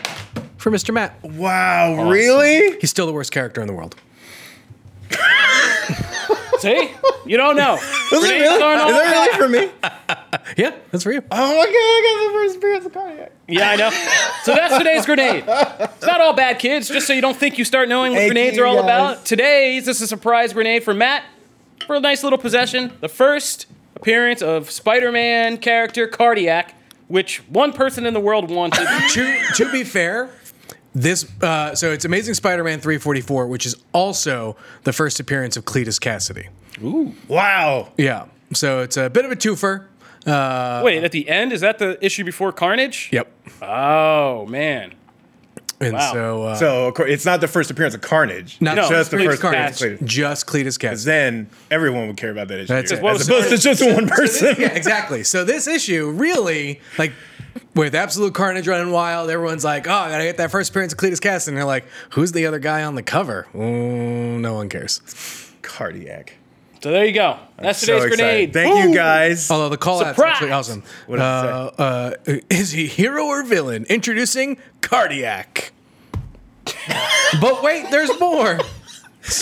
[0.67, 0.93] for Mr.
[0.93, 1.23] Matt.
[1.23, 2.77] Wow, really?
[2.81, 3.95] He's still the worst character in the world.
[6.59, 6.91] See?
[7.25, 7.75] You don't know.
[8.13, 8.63] Is it Grenades really?
[8.65, 9.71] aren't Is that really for me?
[10.57, 11.23] Yeah, that's for you.
[11.31, 13.33] Oh my god, I got the first appearance of cardiac.
[13.47, 13.91] Yeah, I know.
[14.43, 15.45] So that's today's grenade.
[15.47, 18.33] It's not all bad, kids, just so you don't think you start knowing what Thank
[18.33, 18.85] grenades you, are all guys.
[18.85, 19.25] about.
[19.25, 21.25] Today's, this is a surprise grenade for Matt
[21.87, 22.93] for a nice little possession.
[23.01, 26.75] The first appearance of Spider Man character Cardiac,
[27.09, 28.87] which one person in the world wanted.
[29.11, 30.31] to to be fair,
[30.97, 36.01] this uh, so it's Amazing Spider-Man 344, which is also the first appearance of Cletus
[36.01, 36.49] Kasady.
[37.29, 37.93] Wow.
[37.97, 39.87] Yeah, so it's a bit of a twofer.
[40.27, 43.11] Uh, Wait, at the end, is that the issue before Carnage?
[43.13, 43.31] yep.
[43.63, 44.95] Oh, man.
[45.79, 46.13] And Wow.
[46.13, 48.57] so, uh, So of course, it's not the first appearance of Carnage.
[48.61, 49.93] Not it's No, just the Cletus first appearance Kasady.
[49.93, 50.07] of Cletus.
[50.07, 51.05] just Cletus Kasady.
[51.05, 52.69] Then everyone would care about that issue.
[52.73, 53.05] That's it.
[53.05, 54.57] as opposed to just one person.
[54.59, 55.23] yeah, exactly.
[55.23, 57.13] So this issue really like.
[57.77, 60.99] With absolute carnage running wild, everyone's like, "Oh, I gotta get that first appearance of
[60.99, 64.71] Cletus Kasady." And they're like, "Who's the other guy on the cover?" Mm, no one
[64.71, 65.03] cares.
[65.61, 66.33] Cardiac.
[66.83, 67.39] So there you go.
[67.59, 68.17] That's So today's excited.
[68.17, 68.53] grenade.
[68.55, 68.89] Thank Boom.
[68.91, 69.51] you guys.
[69.51, 70.33] Although the call out's Surprise!
[70.33, 70.83] actually awesome.
[71.07, 72.13] What uh, uh,
[72.49, 73.85] is he hero or villain?
[73.91, 75.73] Introducing Cardiac.
[77.41, 78.59] but wait, there's more.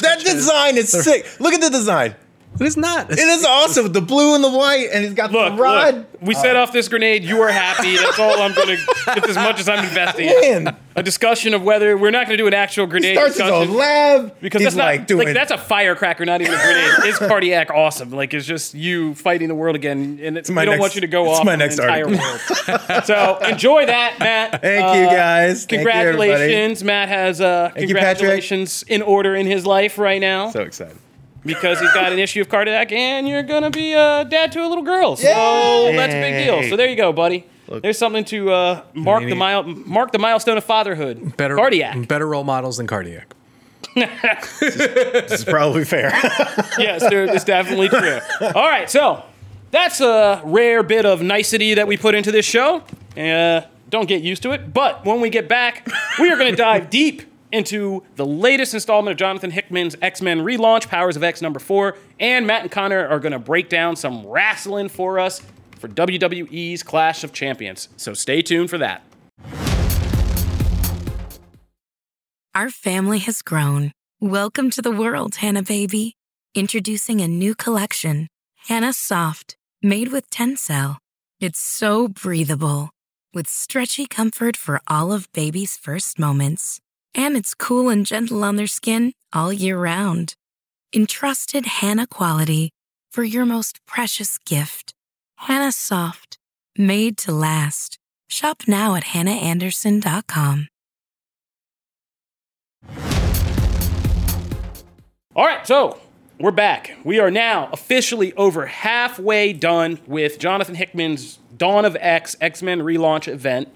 [0.00, 1.38] that design is sick.
[1.38, 2.16] Look at the design.
[2.60, 3.10] It is not.
[3.10, 3.92] It is awesome.
[3.92, 5.94] The blue and the white, and he's got Look, the rod.
[5.96, 7.24] look, we set off this grenade.
[7.24, 7.96] You are happy.
[7.96, 8.76] That's all I'm going to.
[9.08, 10.28] It's as much as I'm investing.
[10.28, 10.64] in.
[10.64, 13.34] Man, A discussion of whether we're not going to do an actual he grenade starts
[13.34, 15.26] his discussion own lab because he's that's not like doing.
[15.26, 16.90] like that's a firecracker, not even a grenade.
[17.12, 18.10] Is cardiac awesome?
[18.10, 21.00] Like it's just you fighting the world again, and it's, my don't next- want you
[21.00, 22.78] to go it's off my on next the entire article.
[22.88, 23.04] world.
[23.04, 24.62] so enjoy that, Matt.
[24.62, 25.66] Thank you, Uh, guys.
[25.66, 26.28] Thank you, everybody.
[26.30, 28.18] Congratulations, Matt has uh, Thank you, Patrick.
[28.18, 30.96] congratulations in order in his life right now so excited.
[31.44, 34.68] Because he's got an issue of cardiac, and you're gonna be a dad to a
[34.68, 35.16] little girl.
[35.16, 35.96] So Yay!
[35.96, 36.68] that's a big deal.
[36.70, 37.46] So there you go, buddy.
[37.82, 41.36] There's something to uh, mark the mile, mark the milestone of fatherhood.
[41.36, 42.06] better cardiac.
[42.08, 43.34] better role models than cardiac.
[44.60, 46.10] This is probably fair.
[46.78, 48.18] yes, there, it's definitely true.
[48.40, 49.22] All right, so
[49.70, 52.82] that's a rare bit of nicety that we put into this show.
[53.16, 54.72] Uh, don't get used to it.
[54.74, 57.22] But when we get back, we are going to dive deep
[57.54, 61.96] into the latest installment of Jonathan Hickman's X Men relaunch, Powers of X number four.
[62.18, 65.40] And Matt and Connor are going to break down some wrestling for us
[65.78, 67.88] for WWE's Clash of Champions.
[67.96, 69.04] So stay tuned for that.
[72.54, 73.92] Our family has grown.
[74.20, 76.14] Welcome to the world, Hanna baby.
[76.54, 78.28] Introducing a new collection,
[78.68, 80.98] Hanna Soft, made with Tencel.
[81.40, 82.90] It's so breathable,
[83.34, 86.80] with stretchy comfort for all of baby's first moments.
[87.14, 90.34] And it's cool and gentle on their skin all year round.
[90.94, 92.70] Entrusted Hanna quality
[93.12, 94.92] for your most precious gift.
[95.36, 96.38] Hanna Soft,
[96.76, 97.98] made to last.
[98.28, 100.68] Shop now at hannaandersson.com.
[105.36, 105.98] All right, so
[106.38, 106.96] we're back.
[107.04, 112.80] We are now officially over halfway done with Jonathan Hickman's Dawn of X X Men
[112.80, 113.68] relaunch event.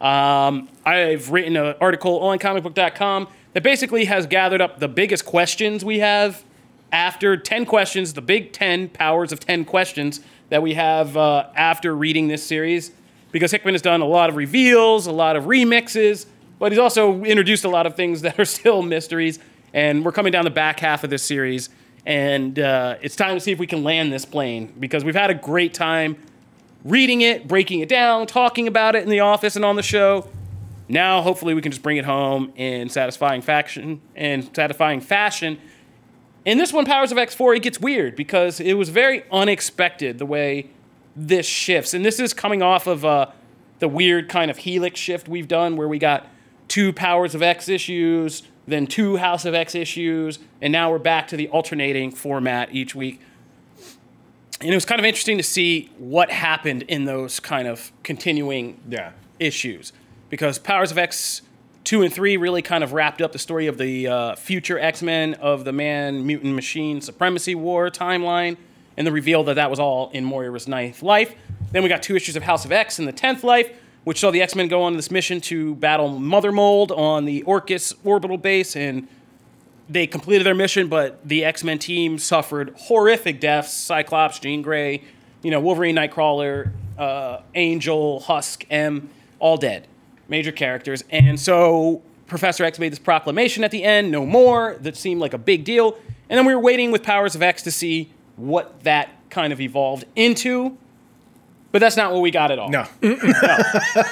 [0.00, 5.84] Um, I've written an article on comicbook.com that basically has gathered up the biggest questions
[5.84, 6.44] we have
[6.92, 11.94] after 10 questions, the big 10 powers of 10 questions that we have uh, after
[11.94, 12.92] reading this series.
[13.30, 16.26] Because Hickman has done a lot of reveals, a lot of remixes,
[16.58, 19.38] but he's also introduced a lot of things that are still mysteries.
[19.74, 21.68] And we're coming down the back half of this series,
[22.06, 25.28] and uh, it's time to see if we can land this plane because we've had
[25.28, 26.16] a great time
[26.84, 30.28] reading it, breaking it down, talking about it in the office and on the show.
[30.88, 35.58] Now, hopefully, we can just bring it home in satisfying fashion and satisfying fashion.
[36.44, 40.24] In this one, Powers of X4, it gets weird because it was very unexpected the
[40.24, 40.70] way
[41.14, 41.92] this shifts.
[41.92, 43.26] And this is coming off of uh,
[43.80, 46.26] the weird kind of helix shift we've done where we got
[46.68, 51.28] two Powers of X issues, then two House of X issues, and now we're back
[51.28, 53.20] to the alternating format each week.
[54.60, 58.80] And it was kind of interesting to see what happened in those kind of continuing
[58.88, 59.12] yeah.
[59.38, 59.92] issues
[60.30, 61.42] because Powers of X
[61.84, 65.00] two and three really kind of wrapped up the story of the uh, future X
[65.00, 68.56] Men of the Man Mutant Machine Supremacy War timeline,
[68.96, 71.34] and the reveal that that was all in Moira's ninth life.
[71.70, 73.70] Then we got two issues of House of X in the tenth life,
[74.04, 77.42] which saw the X Men go on this mission to battle Mother Mold on the
[77.46, 79.06] Orchis orbital base and
[79.88, 83.72] they completed their mission, but the X Men team suffered horrific deaths.
[83.72, 85.02] Cyclops, Jean Grey,
[85.42, 89.86] you know, Wolverine, Nightcrawler, uh, Angel, Husk, M, all dead,
[90.28, 91.04] major characters.
[91.10, 95.32] And so Professor X made this proclamation at the end, no more, that seemed like
[95.32, 95.96] a big deal.
[96.28, 99.60] And then we were waiting with Powers of X to see what that kind of
[99.60, 100.76] evolved into.
[101.70, 102.70] But that's not what we got at all.
[102.70, 102.86] No.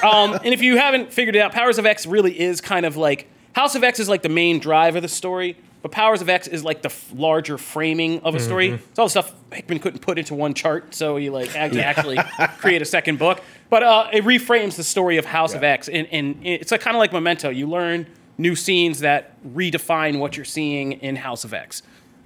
[0.03, 2.97] Um, and if you haven't figured it out, Powers of X really is kind of
[2.97, 6.29] like House of X is like the main drive of the story, but Powers of
[6.29, 8.69] X is like the f- larger framing of a story.
[8.89, 11.83] It's all the stuff Hickman couldn't put into one chart, so he like had to
[11.85, 12.17] actually
[12.57, 13.41] create a second book.
[13.69, 16.95] But uh, it reframes the story of House of X, and, and it's like kind
[16.95, 17.49] of like Memento.
[17.49, 21.81] You learn new scenes that redefine what you're seeing in House of X.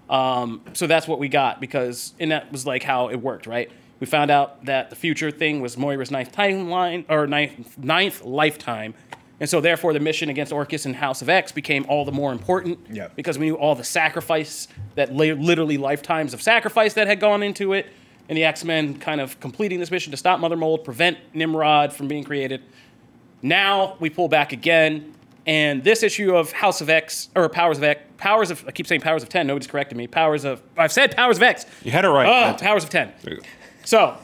[0.09, 3.71] Um, so that's what we got because, and that was like how it worked, right?
[4.01, 8.93] We found out that the future thing was Moira's ninth timeline or ninth, ninth lifetime,
[9.41, 12.31] and so therefore the mission against Orchis and House of X became all the more
[12.31, 13.09] important Yeah.
[13.15, 17.43] because we knew all the sacrifice that li- literally lifetimes of sacrifice that had gone
[17.43, 17.87] into it,
[18.29, 21.91] and the X Men kind of completing this mission to stop Mother Mold, prevent Nimrod
[21.91, 22.61] from being created.
[23.41, 25.13] Now we pull back again,
[25.47, 28.85] and this issue of House of X or Powers of X, Powers of I keep
[28.85, 29.47] saying Powers of Ten.
[29.47, 30.05] Nobody's corrected me.
[30.05, 31.65] Powers of I've said Powers of X.
[31.83, 32.53] You had it right.
[32.53, 33.11] Oh, Powers of Ten.
[33.23, 33.47] There you go.
[33.83, 34.15] So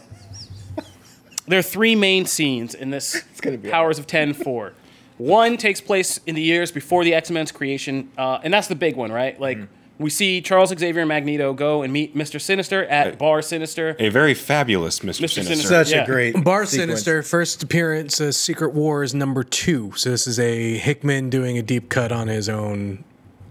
[1.47, 3.23] there are three main scenes in this
[3.71, 4.73] Powers of Ten four.
[5.17, 8.75] One takes place in the years before the X Men's creation, uh, and that's the
[8.75, 9.39] big one, right?
[9.39, 9.57] Like
[9.99, 13.95] we see Charles Xavier and Magneto go and meet Mister Sinister at Bar Sinister.
[13.97, 15.03] A very fabulous Mr.
[15.03, 15.29] Mr.
[15.29, 15.43] Sinister.
[15.43, 15.67] Sinister.
[15.67, 16.03] Such Yeah.
[16.03, 16.89] a great Bar sequence.
[17.01, 19.91] Sinister, first appearance, uh, Secret Wars number two.
[19.95, 23.03] So this is a Hickman doing a deep cut on his own.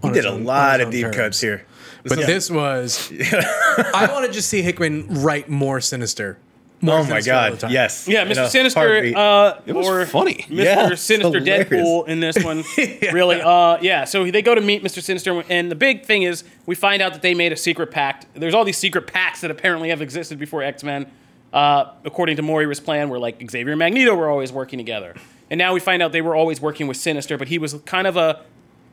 [0.03, 1.15] He did his a own- lot of deep terms.
[1.17, 1.65] cuts here.
[2.05, 3.11] but this was.
[3.93, 6.37] I want to just see Hickman write more sinister.
[6.79, 7.31] More Oh my Sinister
[7.67, 7.71] god!
[7.71, 8.07] Yes.
[8.07, 8.47] Yeah, Mr.
[8.47, 10.45] Sinister, uh, It was or funny.
[10.47, 10.63] Mr.
[10.63, 11.69] Yeah, Sinister hilarious.
[11.69, 12.63] Deadpool in this one.
[13.11, 14.03] Really, uh, yeah.
[14.05, 15.01] So they go to meet Mr.
[15.01, 18.27] Sinister, and the big thing is we find out that they made a secret pact.
[18.35, 21.09] There's all these secret pacts that apparently have existed before X Men,
[21.51, 25.15] uh, according to Moira's plan, where like Xavier and Magneto were always working together,
[25.49, 28.05] and now we find out they were always working with Sinister, but he was kind
[28.05, 28.41] of a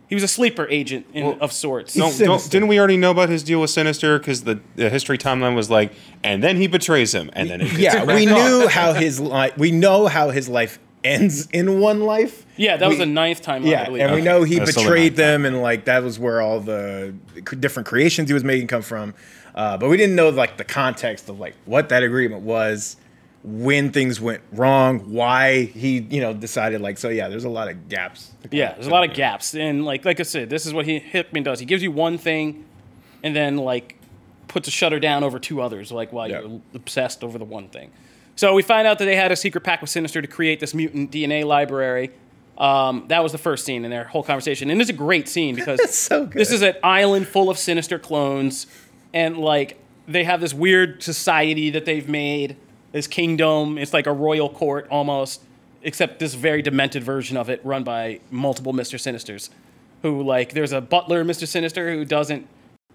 [0.08, 1.94] he was a sleeper agent in, of sorts.
[1.94, 4.18] Don't, don't, didn't we already know about his deal with Sinister?
[4.18, 7.72] Because the, the history timeline was like, and then he betrays him, and then it
[7.78, 9.56] yeah, we knew how his life.
[9.56, 12.46] We know how his life ends in one life.
[12.56, 13.64] yeah, that was We- the ninth time.
[13.64, 14.02] I Yeah, believe.
[14.02, 17.14] and we know he That's betrayed them, and like that was where all the
[17.48, 19.14] c- different creations he was making come from.
[19.54, 22.96] Uh, but we didn't know like the context of like what that agreement was,
[23.46, 27.10] when things went wrong, why he you know decided like so.
[27.10, 28.32] Yeah, there's a lot of gaps.
[28.50, 30.98] Yeah, there's a lot of gaps, and like like I said, this is what he
[30.98, 31.60] Hickman does.
[31.60, 32.64] He gives you one thing,
[33.22, 33.96] and then like
[34.48, 36.40] puts a shutter down over two others, like while Yeah.
[36.40, 37.90] you're obsessed over the one thing.
[38.36, 40.74] So we find out that they had a secret pact with Sinister to create this
[40.74, 42.10] mutant DNA library.
[42.56, 45.54] Um, that was the first scene in their whole conversation, and it's a great scene
[45.54, 48.66] because so this is an island full of Sinister clones,
[49.12, 49.76] and like
[50.08, 52.56] they have this weird society that they've made,
[52.94, 53.76] this kingdom.
[53.76, 55.42] It's like a royal court almost,
[55.82, 59.50] except this very demented version of it, run by multiple Mister Sinisters,
[60.02, 62.46] who like there's a butler, Mister Sinister, who doesn't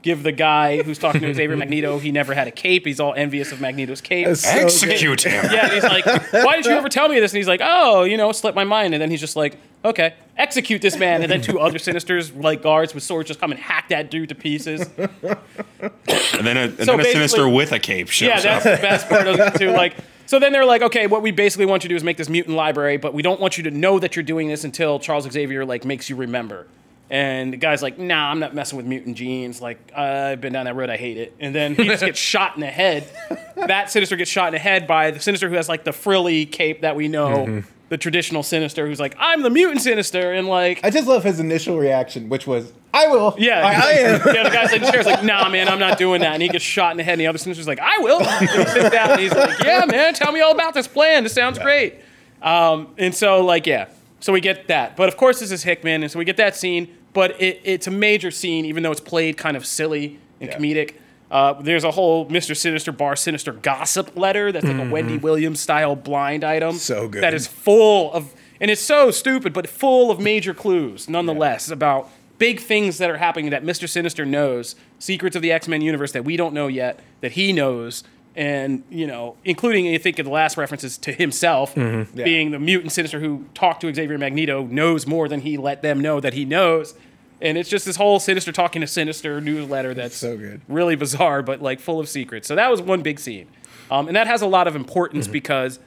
[0.01, 1.99] give the guy who's talking to Xavier Magneto.
[1.99, 2.85] He never had a cape.
[2.85, 4.27] He's all envious of Magneto's cape.
[4.27, 4.63] It's so good.
[4.65, 5.45] Execute him.
[5.51, 8.15] Yeah, he's like, "Why didn't you ever tell me this?" And he's like, "Oh, you
[8.17, 11.31] know, it slipped my mind." And then he's just like, "Okay, execute this man." And
[11.31, 14.35] then two other Sinisters, like guards with swords, just come and hack that dude to
[14.35, 14.89] pieces.
[14.97, 18.77] And then a, and So then a Sinister with a cape shows Yeah, that's up.
[18.77, 19.71] the best part of it too.
[19.71, 22.17] Like, so then they're like, "Okay, what we basically want you to do is make
[22.17, 24.99] this mutant library, but we don't want you to know that you're doing this until
[24.99, 26.67] Charles Xavier like makes you remember."
[27.11, 29.61] And the guy's like, "Nah, I'm not messing with mutant genes.
[29.61, 30.89] Like, I've been down that road.
[30.91, 33.07] I hate it." And then he just gets shot in the head.
[33.55, 36.45] That Sinister gets shot in the head by the Sinister who has like the frilly
[36.45, 40.81] cape that we know, the traditional Sinister, who's like, "I'm the mutant Sinister," and like,
[40.83, 44.21] I just love his initial reaction, which was, "I will." yeah, I, I am.
[44.35, 46.33] yeah, the guy's in the chair's like, nah, man, I'm not doing that.
[46.33, 48.21] And he gets shot in the head, and the other sinister's like, I will.
[48.21, 51.23] And he sits down and he's like, yeah, man, tell me all about this plan.
[51.23, 51.95] This sounds great.
[52.43, 53.87] Um, and so, like, yeah.
[54.21, 54.95] So we get that.
[54.97, 56.95] But of course, this is Hickman, and so we get that scene.
[57.13, 60.57] But it, it's a major scene, even though it's played kind of silly and Yeah.
[60.57, 60.93] comedic.
[61.31, 62.55] Uh, there's a whole Mr.
[62.57, 66.73] Sinister Bar Sinister gossip letter that's like a Wendy Williams style blind item.
[66.75, 67.21] So good.
[67.21, 72.09] That is full of, and it's so stupid, but full of major clues nonetheless about
[72.39, 73.87] big things that are happening that Mr.
[73.87, 77.53] Sinister knows, secrets of the X Men universe that we don't know yet, that he
[77.53, 78.03] knows.
[78.39, 82.05] And, you know, including, I think, the last references to himself Yeah.
[82.13, 85.99] being the mutant sinister who talked to Xavier Magneto, knows more than he let them
[85.99, 86.93] know that he knows.
[87.41, 90.61] And it's just this whole sinister talking to sinister newsletter that's so good.
[90.69, 92.47] really bizarre, but like full of secrets.
[92.47, 93.47] So that was one big scene.
[93.91, 95.33] Um, and that has a lot of importance Mm-hmm.
[95.33, 95.79] because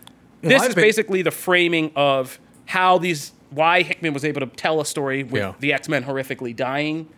[0.42, 4.46] this I've is been- basically the framing of how these why Hickman was able to
[4.46, 5.52] tell a story with Yeah.
[5.60, 7.08] the X Men horrifically dying.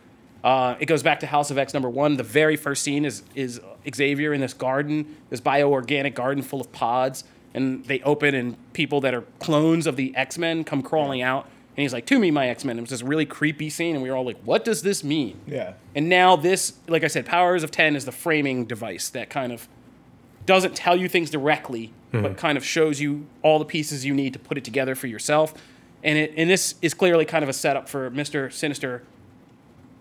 [0.45, 2.17] Uh, it goes back to House of X number one.
[2.17, 3.59] The very first scene is is
[3.93, 7.23] Xavier in this garden, this bioorganic garden full of pods,
[7.55, 11.45] and they open and people that are clones of the X Men come crawling out,
[11.75, 14.03] and he's like, "To me, my X Men." It was this really creepy scene, and
[14.03, 15.73] we were all like, "What does this mean?" Yeah.
[15.95, 19.51] And now this, like I said, Powers of Ten is the framing device that kind
[19.51, 19.67] of
[20.45, 24.33] doesn't tell you things directly, but kind of shows you all the pieces you need
[24.33, 25.55] to put it together for yourself.
[26.03, 29.01] And it and this is clearly kind of a setup for Mister Sinister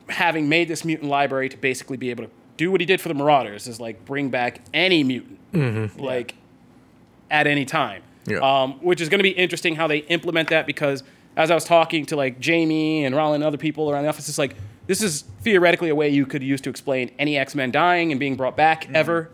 [0.08, 3.08] having made this mutant library to basically be able to do what he did for
[3.08, 6.34] the Marauders, is like bring back any mutant, like
[7.30, 8.02] at any time.
[8.26, 8.38] Yeah.
[8.38, 11.02] Um, which is going to be interesting how they implement that because
[11.36, 14.28] as I was talking to like Jamie and Rollin and other people around the office,
[14.28, 17.70] it's like this is theoretically a way you could use to explain any X Men
[17.70, 19.30] dying and being brought back ever.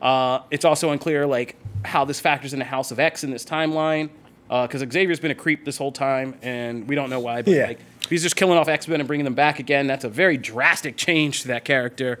[0.00, 4.08] Uh, it's also unclear like how this factors into House of X in this timeline
[4.48, 7.42] because Xavier's been a creep this whole time and we don't know why.
[7.42, 7.66] But Yeah.
[7.68, 9.86] like if he's just killing off X Men and bringing them back again.
[9.86, 12.20] That's a very drastic change to that character.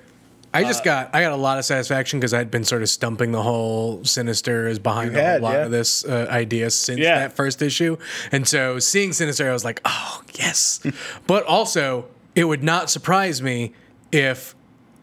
[0.54, 2.88] I Uh, just got I got a lot of satisfaction because I'd been sort of
[2.90, 5.64] stumping the whole Sinister is behind You a lot yeah.
[5.64, 7.20] of this uh, idea since Yeah.
[7.20, 7.96] that first issue,
[8.30, 10.80] and so seeing Sinister, I was like, oh yes.
[11.26, 13.72] but also, it would not surprise me
[14.12, 14.54] if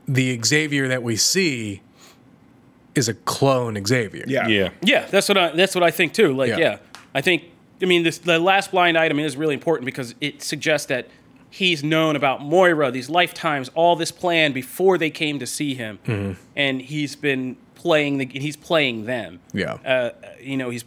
[0.07, 1.81] the Xavier that we see
[2.95, 4.25] is a clone Xavier.
[4.27, 4.47] Yeah.
[4.47, 4.69] Yeah.
[4.81, 6.31] Yeah, that's what I that's what I think too.
[6.33, 6.57] Like, Yeah.
[6.57, 6.77] yeah,
[7.15, 7.43] I think
[7.81, 11.07] I mean this the last blind item is really important because it suggests that
[11.49, 15.99] he's known about Moira these lifetimes, all this plan before they came to see him,
[16.05, 16.41] Mm-hmm.
[16.55, 19.39] and he's been playing the he's playing them.
[19.53, 19.73] Yeah.
[19.85, 20.11] uh,
[20.41, 20.83] you know he's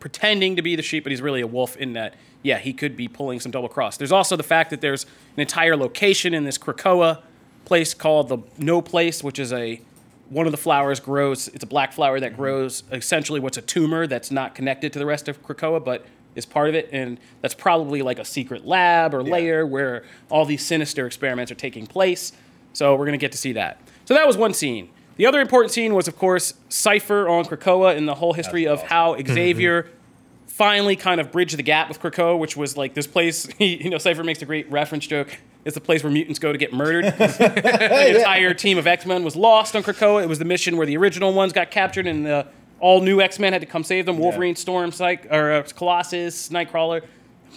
[0.00, 2.14] pretending to be the sheep, but he's really a wolf in that.
[2.42, 3.96] Yeah, he could be pulling some double cross.
[3.96, 5.04] There's also the fact that there's
[5.36, 7.20] an entire location in this Krakoa
[7.64, 9.80] place called the No Place, which is a
[10.32, 11.48] one of the flowers grows.
[11.48, 15.06] It's a black flower that grows essentially what's a tumor that's not connected to the
[15.06, 19.14] rest of Krakoa, but is part of it, and that's probably like a secret lab
[19.14, 22.32] or layer where all these sinister experiments are taking place.
[22.72, 23.78] So we're gonna get to see that.
[24.06, 24.88] So that was one scene.
[25.16, 28.82] The other important scene was, of course, Cypher on Krakoa and the whole history of
[28.82, 29.90] how Xavier
[30.46, 33.46] finally kind of bridged the gap with Krakoa, which was like this place.
[33.58, 35.36] He, you know, Cypher makes a great reference joke.
[35.64, 37.04] It's the place where mutants go to get murdered.
[37.18, 40.22] the entire team of X Men was lost on Krakoa.
[40.22, 42.46] It was the mission where the original ones got captured, and the
[42.80, 44.18] all new X Men had to come save them.
[44.18, 47.02] Wolverine, Storm, Psych, or uh, Colossus, Nightcrawler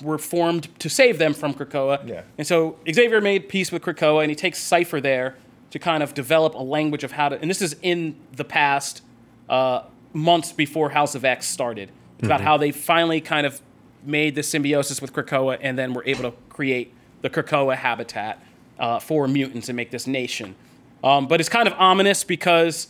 [0.01, 2.07] were formed to save them from Krakoa.
[2.07, 2.23] Yeah.
[2.37, 5.35] And so Xavier made peace with Krakoa, and he takes Cypher there
[5.71, 7.39] to kind of develop a language of how to.
[7.39, 9.01] And this is in the past
[9.49, 9.83] uh,
[10.13, 11.91] months before House of X started.
[12.17, 13.61] It's about how they finally kind of
[14.03, 16.93] made the symbiosis with Krakoa, and then were able to create
[17.25, 18.39] the Krakoa habitat
[18.77, 20.53] uh, for mutants and make this nation.
[21.03, 22.87] Um, but it's kind of ominous because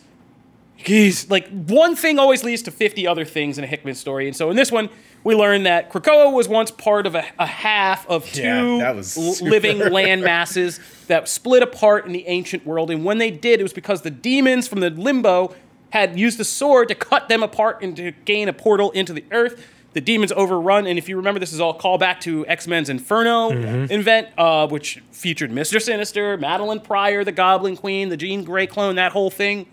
[0.76, 4.28] he's like one thing always leads to 50 other things in a Hickman story.
[4.28, 4.90] And so in this one,
[5.24, 9.42] we learn that Krakoa was once part of a, a half of two Yeah, was
[9.42, 12.92] living land masses that split apart in the ancient world.
[12.92, 15.56] And when they did, it was because the demons from the limbo
[15.92, 19.24] had used the sword to cut them apart and to gain a portal into the
[19.32, 19.66] earth.
[19.96, 23.52] The demons overrun, and if you remember, this is all callback to X Men's Inferno
[23.89, 28.96] event, uh, which featured Mister Sinister, Madelyne Pryor, the Goblin Queen, the Jean Grey clone,
[28.96, 29.68] that whole thing.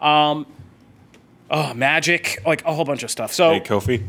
[0.00, 0.46] Um,
[1.50, 3.34] oh, magic, like a whole bunch of stuff.
[3.34, 4.02] So Hey, Kofi.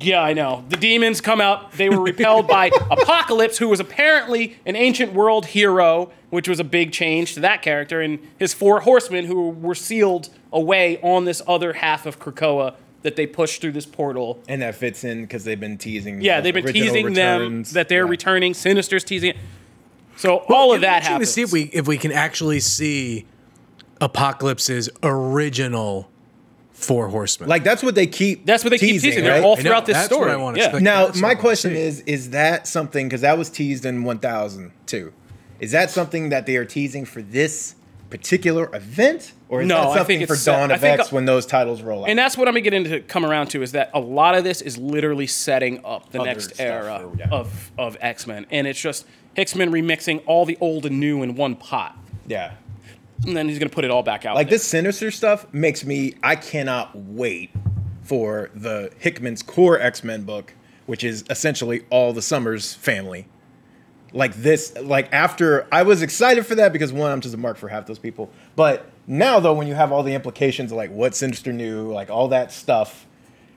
[0.00, 0.64] yeah, I know.
[0.70, 1.72] The demons come out.
[1.72, 6.64] They were repelled by Apocalypse, who was apparently an ancient world hero, which was a
[6.64, 11.42] big change to that character, and his four horsemen, who were sealed away on this
[11.46, 14.42] other half of Krakoa that they push through this portal.
[14.48, 16.20] And that fits in because they've been teasing.
[16.20, 18.10] Yeah, they've been original teasing them that they're Yeah.
[18.10, 18.54] returning.
[18.54, 19.36] Sinister's teasing it.
[20.16, 21.28] So all of that It'd be happens.
[21.28, 23.26] To see if we if we can actually see
[24.00, 26.10] Apocalypse's original
[26.72, 27.48] Four Horsemen.
[27.48, 28.44] Like that's what they keep.
[28.44, 29.24] That's what they keep teasing, teasing.
[29.24, 30.32] They're all I know, throughout this that's what story.
[30.32, 30.72] I wanna yeah.
[30.72, 30.80] see.
[30.80, 33.08] Now, That's what my I wanna question is: Is that something?
[33.08, 35.12] Because that was teased in 1002.
[35.58, 37.75] Is that something that they are teasing for this
[38.10, 41.44] particular event, or is No, that something for Dawn I of think, X when those
[41.46, 42.08] titles roll out?
[42.10, 44.44] And that's what I'm gonna get into come around to is that a lot of
[44.44, 47.28] this is literally setting up the Other next era or- yeah.
[47.30, 51.34] of of X Men, and it's just Hicksman remixing all the old and new in
[51.34, 51.96] one pot,
[52.26, 52.52] yeah,
[53.26, 54.34] and then he's gonna put it all back out.
[54.36, 54.56] like there.
[54.58, 56.14] this Sinister stuff makes me.
[56.22, 57.50] I cannot wait
[58.02, 60.54] for the Hickman's core X Men book,
[60.86, 63.26] which is essentially all the Summers family.
[64.16, 67.58] Like this, like after I was excited for that because one, I'm just a mark
[67.58, 68.30] for half those people.
[68.56, 72.08] But now though, when you have all the implications of like what Sinister knew, like
[72.08, 73.04] all that stuff,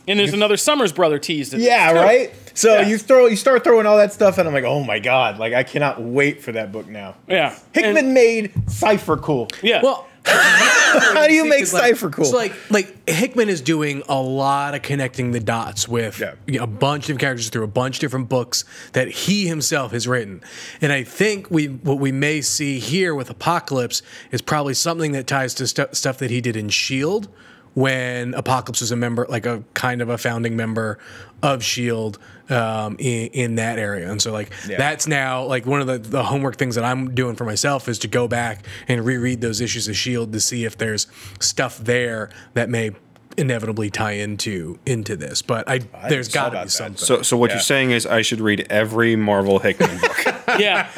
[0.05, 1.53] and there's another Summers brother teased.
[1.53, 2.33] in Yeah, right.
[2.55, 2.87] So Yeah.
[2.89, 5.53] you throw you start throwing all that stuff, and I'm like, oh my god, like
[5.53, 7.15] I cannot wait for that book now.
[7.27, 9.47] Yeah, Hickman And- made Cypher cool.
[9.61, 9.81] yeah.
[9.81, 12.25] well, How do you make It's like- Cypher cool?
[12.25, 16.33] It's like like Hickman is doing a lot of connecting the dots with Yeah.
[16.47, 19.91] you know, a bunch of characters through a bunch of different books that he himself
[19.91, 20.41] has written.
[20.81, 24.01] And I think we what we may see here with Apocalypse
[24.31, 27.27] is probably something that ties to stu- stuff that he did in Shield
[27.73, 30.97] when Apocalypse was a member, like a kind of a founding member
[31.41, 34.11] of Shield um, in, in that area.
[34.11, 37.35] And so like that's now like one of the, the homework things that I'm doing
[37.35, 40.77] for myself is to go back and reread those issues of Shield to see if
[40.77, 41.07] there's
[41.39, 42.91] stuff there that may
[43.39, 45.41] inevitably tie into into this.
[45.41, 45.79] But I,
[46.09, 46.69] there's saw got to be that.
[46.71, 46.97] something.
[46.97, 47.55] So, so what Yeah.
[47.55, 50.17] you're saying is I should read every Marvel Hickman book.
[50.59, 50.89] yeah.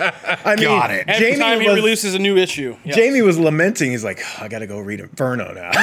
[0.44, 1.06] I mean, got it.
[1.08, 2.96] Every Jamie time he releases a new issue, yeah.
[2.96, 3.92] Jamie was lamenting.
[3.92, 5.72] He's like, "Oh, I got to go read Inferno now.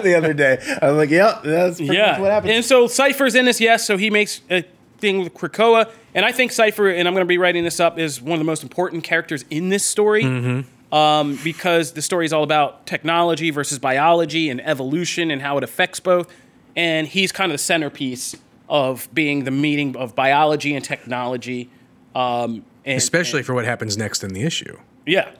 [0.00, 2.12] the other day, I was like, yeah, that's yeah.
[2.12, 2.52] much what happened.
[2.52, 3.86] And so Cypher's in this, yes.
[3.86, 4.64] So he makes a
[4.98, 7.98] thing with Krakoa, and I think Cypher, and I'm going to be writing this up,
[7.98, 10.24] is one of the most important characters in this story.
[10.24, 10.68] Mm-hmm.
[10.92, 15.64] Um, because the story is all about technology versus biology and evolution and how it
[15.64, 16.32] affects both.
[16.76, 18.36] And he's kind of the centerpiece
[18.68, 21.70] of being the meeting of biology and technology.
[22.14, 24.78] Um, and, Especially for what happens next in the issue.
[25.06, 25.30] Yeah.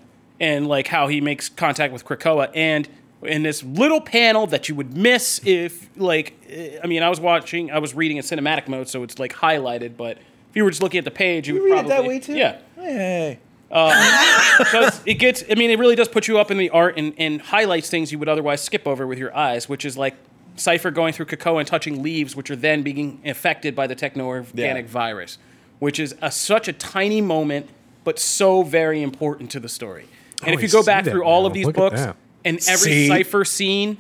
[0.41, 2.51] And like how he makes contact with Krakoa.
[2.55, 2.89] And
[3.23, 7.21] in this little panel that you would miss if, like, eh, I mean, I was
[7.21, 10.71] watching, I was reading in cinematic mode, so it's like highlighted, but if you were
[10.71, 11.95] just looking at the page, you, you would read probably.
[11.95, 12.37] it that way too.
[12.37, 12.59] Yeah.
[12.77, 13.39] Hey.
[13.71, 16.95] Uh, because it gets, I mean, it really does put you up in the art
[16.97, 20.15] and, and highlights things you would otherwise skip over with your eyes, which is like
[20.57, 24.87] Cypher going through Krakoa and touching leaves, which are then being affected by the techno-organic
[24.87, 24.91] Yeah.
[24.91, 25.39] virus,
[25.79, 27.69] which is a, such a tiny moment,
[28.05, 30.07] but so very important to the story.
[30.43, 32.01] And Oh, if you go back through all of these Look books,
[32.45, 33.09] and every See?
[33.09, 33.99] Cypher scene,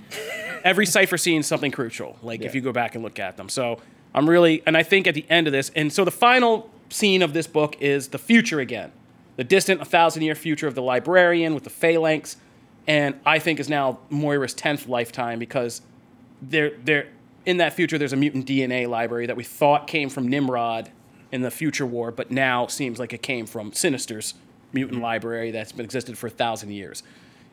[0.62, 2.16] every Cypher scene is something crucial.
[2.22, 3.48] Like if you go back and look at them.
[3.48, 3.80] So
[4.14, 7.22] I'm really, and I think at the end of this, and so the final scene
[7.22, 8.92] of this book is the future again.
[9.36, 12.36] The distant, a thousand year future of the librarian with the phalanx,
[12.86, 15.82] and I think is now Moira's tenth lifetime because
[16.42, 17.08] there, there,
[17.44, 20.90] in that future, there's a mutant DNA library that we thought came from Nimrod
[21.32, 24.34] in the future war, but now seems like it came from Sinister's
[24.72, 27.02] mutant library that's been existed for a thousand years.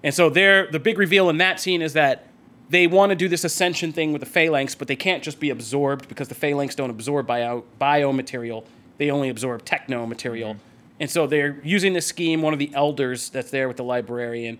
[0.03, 2.27] And so there, the big reveal in that scene is that
[2.69, 5.49] they want to do this ascension thing with the phalanx, but they can't just be
[5.49, 8.65] absorbed because the phalanx don't absorb bio biomaterial.
[8.97, 10.55] They only absorb techno material.
[10.55, 10.72] Mm-hmm.
[11.03, 12.41] And so they're using this scheme.
[12.41, 14.57] One of the elders that's there with the librarian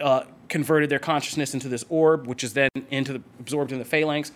[0.00, 3.84] uh, converted their consciousness into this orb, which is then into the, absorbed in the
[3.84, 4.32] phalanx,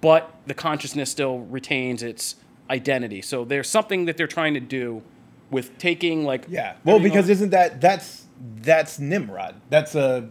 [0.00, 2.34] but the consciousness still retains its
[2.68, 3.22] identity.
[3.22, 5.02] So there's something that they're trying to do
[5.52, 6.74] with taking like Yeah.
[6.84, 8.24] Well, because on- isn't that that's
[8.56, 9.60] that's Nimrod?
[9.70, 10.30] That's a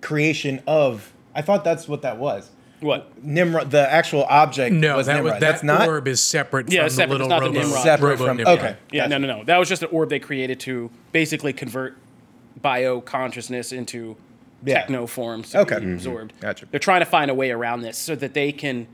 [0.00, 1.12] creation of.
[1.34, 2.50] I thought that's what that was.
[2.80, 4.74] What Nimrod, the actual object.
[4.74, 5.34] No, was that was, Nimrod.
[5.42, 7.18] that that's not orb is separate Yeah, from it's separate.
[7.18, 7.82] the It's little not the Nimrod.
[7.82, 8.58] Separate robo from- Nimrod.
[8.58, 8.76] okay.
[8.92, 9.18] Yeah, Gotcha.
[9.18, 9.44] no, no, no.
[9.44, 11.96] That was just an orb they created to basically convert
[12.60, 14.16] bio consciousness into
[14.64, 14.80] Yeah.
[14.80, 15.78] techno forms to Okay.
[15.78, 15.94] be Mhm.
[15.94, 16.32] absorbed.
[16.40, 16.66] Gotcha.
[16.70, 18.86] They're trying to find a way around this so that they can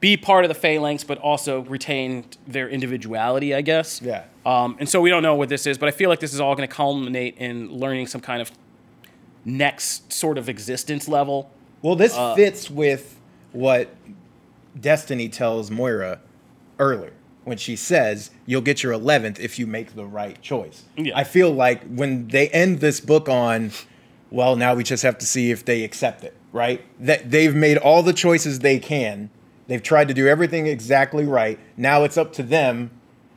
[0.00, 4.00] be part of the phalanx, but also retain their individuality, I guess.
[4.02, 4.22] Yeah.
[4.46, 6.40] Um, and so we don't know what this is, but I feel like this is
[6.40, 8.50] all going to culminate in learning some kind of
[9.44, 11.50] next sort of existence level.
[11.82, 13.16] Well, this Uh, fits with
[13.52, 13.88] what
[14.78, 16.20] Destiny tells Moira
[16.78, 17.12] earlier
[17.44, 20.84] when she says you'll get your 11th if you make the right choice.
[20.96, 21.16] Yeah.
[21.16, 23.72] I feel like when they end this book on,
[24.30, 26.82] well, now we just have to see if they accept it, right?
[27.00, 29.30] That they've made all the choices they can.
[29.66, 31.58] They've tried to do everything exactly right.
[31.76, 32.90] Now it's up to them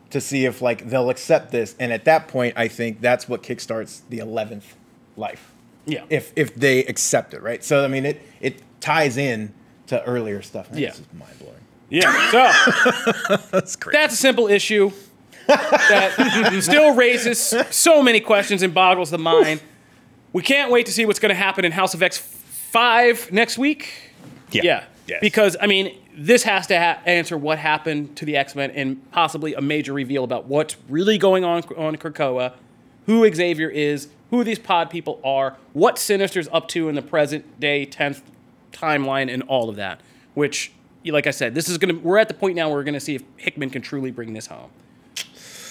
[0.09, 1.75] to see if like they'll accept this.
[1.79, 4.75] And at that point, I think that's what kickstarts the 11th
[5.15, 5.52] life
[5.85, 6.03] Yeah.
[6.09, 7.63] if if they accept it, right?
[7.63, 9.53] So I mean, it it ties in
[9.87, 10.71] to earlier stuff.
[10.71, 10.89] Man, Yeah.
[10.89, 11.55] this is mind blowing.
[11.89, 12.31] yeah.
[12.31, 13.93] So That's great.
[13.93, 14.91] that's a simple issue
[15.47, 19.61] that still raises so many questions and boggles the mind.
[20.31, 23.57] We can't wait to see what's going to happen in House of X 5 next
[23.57, 23.91] week.
[24.51, 24.85] Yeah.
[25.05, 25.19] Yes.
[25.19, 29.11] Because, I mean, this has to ha- answer what happened to the X Men and
[29.11, 32.53] possibly a major reveal about what's really going on on Krakoa,
[33.05, 37.59] who Xavier is, who these pod people are, what Sinister's up to in the present
[37.59, 38.23] day 10th
[38.71, 40.01] timeline, and all of that.
[40.33, 40.71] Which,
[41.05, 43.13] like I said, this is to, we're at the point now where we're to see
[43.13, 44.71] if Hickman can truly bring this home.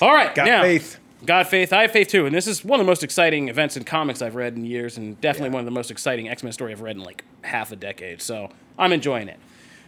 [0.01, 0.33] All right.
[0.33, 1.01] Got now, faith.
[1.27, 1.73] Got faith.
[1.73, 2.25] I have faith too.
[2.25, 4.97] And this is one of the most exciting events in comics I've read in years,
[4.97, 7.73] and definitely one of the most exciting X Men story I've read in like half
[7.73, 8.23] a decade.
[8.23, 8.49] So
[8.79, 9.41] I'm enjoying it.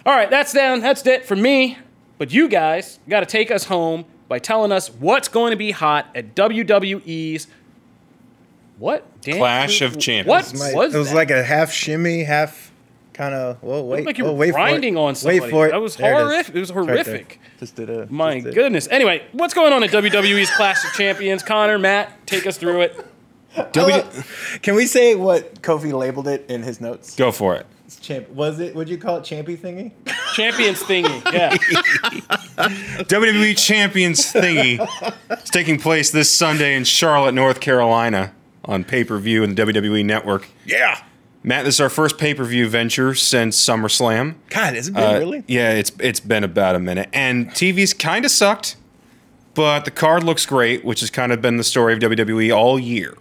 [0.04, 0.80] All right, that's down.
[0.80, 1.78] That's it for me.
[2.18, 5.70] But you guys got to take us home by telling us what's going to be
[5.70, 7.46] hot at WWE's
[8.78, 9.20] what?
[9.22, 10.52] Dan- Clash of Champions.
[10.52, 11.14] What My- was it was that?
[11.14, 12.72] like a half shimmy, half
[13.12, 13.62] kind of.
[13.62, 14.04] Whoa, wait!
[14.04, 14.62] like you oh, were wait for it.
[14.62, 15.40] grinding on somebody.
[15.40, 15.70] Wait for it.
[15.70, 16.54] That was There horrific.
[16.54, 17.40] It was It's right horrific.
[17.60, 18.06] Just did a.
[18.10, 18.88] My did- goodness.
[18.90, 21.42] Anyway, what's going on at WWE's Clash of Champions?
[21.42, 23.06] Connor, Matt, take us through it.
[23.72, 24.02] W-
[24.62, 27.14] Can we say what Kofi labeled it in his notes?
[27.14, 27.66] Go for it.
[27.86, 28.28] It's champ.
[28.30, 28.74] Was it?
[28.74, 29.92] Would you call it champy thingy?
[30.34, 31.32] Champions thingy.
[31.32, 31.50] Yeah.
[33.04, 34.80] WWE Champions thingy
[35.42, 38.32] is taking place this Sunday in Charlotte, North Carolina
[38.66, 40.46] on pay per view and the WWE Network.
[40.64, 41.02] Yeah.
[41.42, 44.36] Matt, this is our first pay per view venture since SummerSlam.
[44.48, 45.44] God, has it been Uh, really?
[45.46, 48.76] Yeah, it's it's been about a minute, and TV's kind of sucked,
[49.54, 52.78] but the card looks great, which has kind of been the story of WWE all
[52.78, 53.14] year.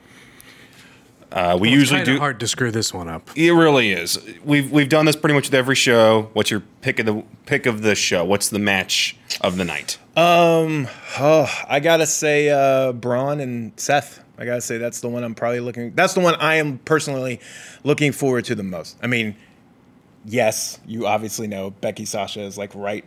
[1.33, 2.19] Uh, we usually Kind of do.
[2.19, 3.27] hard to screw this one up.
[3.35, 4.19] It really is.
[4.45, 6.29] We've we've done this pretty much with every show.
[6.33, 8.23] What's your pick of the pick of the show?
[8.23, 9.97] What's the match of the night?
[10.15, 10.87] Um,
[11.19, 14.22] Oh, I gotta say, uh, Braun and Seth.
[14.37, 15.93] I gotta say that's the one I'm probably looking.
[15.93, 17.39] That's the one I am personally
[17.83, 18.97] looking forward to the most.
[19.01, 19.35] I mean,
[20.25, 23.05] yes, you obviously know Becky Sasha is like right,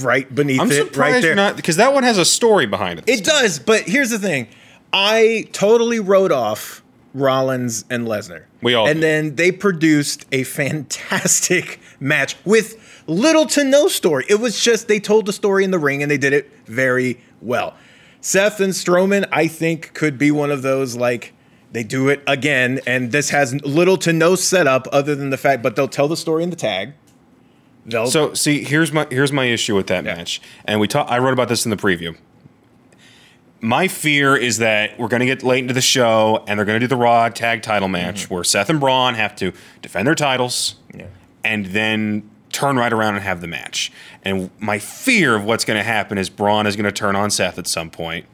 [0.00, 1.22] right beneath I'm it, surprised right there.
[1.30, 3.04] you're not because that one has a story behind it.
[3.08, 4.48] It does, but here's the thing:
[4.92, 6.82] I totally wrote off
[7.12, 8.44] Rollins and Lesnar.
[8.62, 9.02] We all and did.
[9.02, 10.42] then they produced a
[10.96, 14.24] fantastic match with little to no story.
[14.28, 17.20] It was just they told the story in the ring and they did it very
[17.40, 17.74] well.
[18.26, 21.32] Seth and Strowman, I think, could be one of those like
[21.70, 25.62] they do it again, and this has little to no setup other than the fact,
[25.62, 26.94] but they'll tell the story in the tag.
[27.84, 31.08] They'll So see, here's my here's my issue with that match, and we talked.
[31.08, 32.16] I wrote about this in the preview.
[33.60, 36.80] My fear is that we're going to get late into the show, and they're going
[36.80, 38.34] to do the Raw tag title match Mm-hmm.
[38.34, 39.52] where Seth and Braun have to
[39.82, 41.06] defend their titles, Yeah.
[41.44, 43.92] and then turn right around and have the match.
[44.22, 47.30] And my fear of what's going to happen is Braun is going to turn on
[47.30, 48.24] Seth at some point,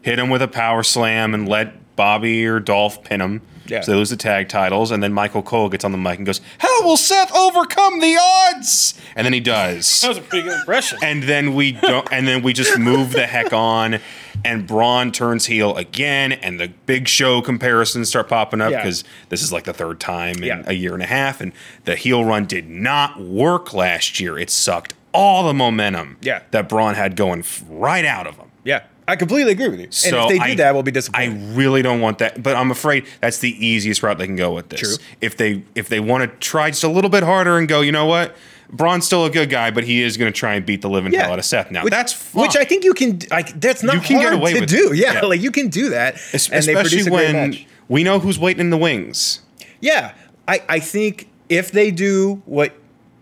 [0.00, 3.42] hit him with a power slam, and let Bobby or Dolph pin them.
[3.70, 3.80] Yeah.
[3.82, 6.26] So they lose the tag titles, and then Michael Cole gets on the mic and
[6.26, 10.00] goes, "How will Seth overcome the odds?" And then he does.
[10.02, 10.98] That was a pretty good impression.
[11.02, 13.98] and then we don't and then we just move the heck on
[14.44, 18.82] and Braun turns heel again and the big show comparisons start popping up Yeah.
[18.82, 20.62] because this is like the third time in Yeah.
[20.66, 21.52] a year and a half and
[21.86, 26.40] the heel run did not work last year it sucked all the momentum Yeah.
[26.50, 29.88] that Braun had going right out of him Yeah, I completely agree with you.
[29.90, 31.30] so and if they do I- that, we'll be disappointed.
[31.32, 34.52] I really don't want that, but I'm afraid that's the easiest route they can go
[34.54, 34.80] with this.
[34.80, 34.96] True.
[35.20, 37.92] If they if they want to try just a little bit harder and go, you
[37.92, 38.34] know what,
[38.68, 41.12] Braun's still a good guy, but he is going to try and beat the living
[41.12, 41.70] hell out of Seth.
[41.70, 42.42] Now which, that's fine.
[42.42, 43.20] which I think you can.
[43.30, 44.92] Like that's not You can get hard away to with do.
[44.94, 45.20] Yeah, Yeah.
[45.26, 47.56] like you can do that, Es- and they produce especially when
[47.88, 49.40] we know who's waiting in the wings.
[49.80, 50.14] Yeah,
[50.48, 52.72] I I think if they do what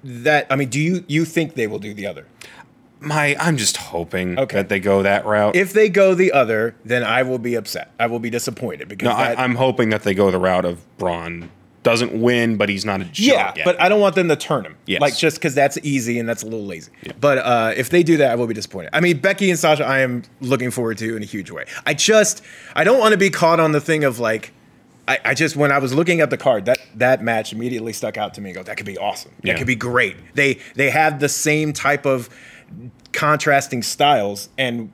[0.02, 2.26] that, I mean, do you you think they will do the other?
[3.04, 4.56] My, I'm just hoping Okay.
[4.56, 5.56] that they go that route.
[5.56, 7.90] If they go the other, then I will be upset.
[8.00, 10.64] I will be disappointed because no, that, I, I'm hoping that they go the route
[10.64, 11.50] of Braun
[11.82, 13.64] doesn't win, but he's not a Yeah, yet.
[13.66, 14.74] but I don't want them to turn him.
[14.86, 15.02] Yes.
[15.02, 16.90] Like just because that's easy and that's a little lazy.
[17.20, 18.88] But uh, if they do that, I will be disappointed.
[18.94, 21.66] I mean, Becky and Sasha, I am looking forward to in a huge way.
[21.84, 22.42] I just
[22.74, 24.52] I don't want to be caught on the thing of like.
[25.06, 28.16] I, I just when I was looking at the card, that that match immediately stuck
[28.16, 28.48] out to me.
[28.50, 29.32] and Go, that could be awesome.
[29.42, 29.58] That Yeah.
[29.58, 30.16] could be great.
[30.34, 32.30] They they have the same type of
[33.14, 34.92] contrasting styles, and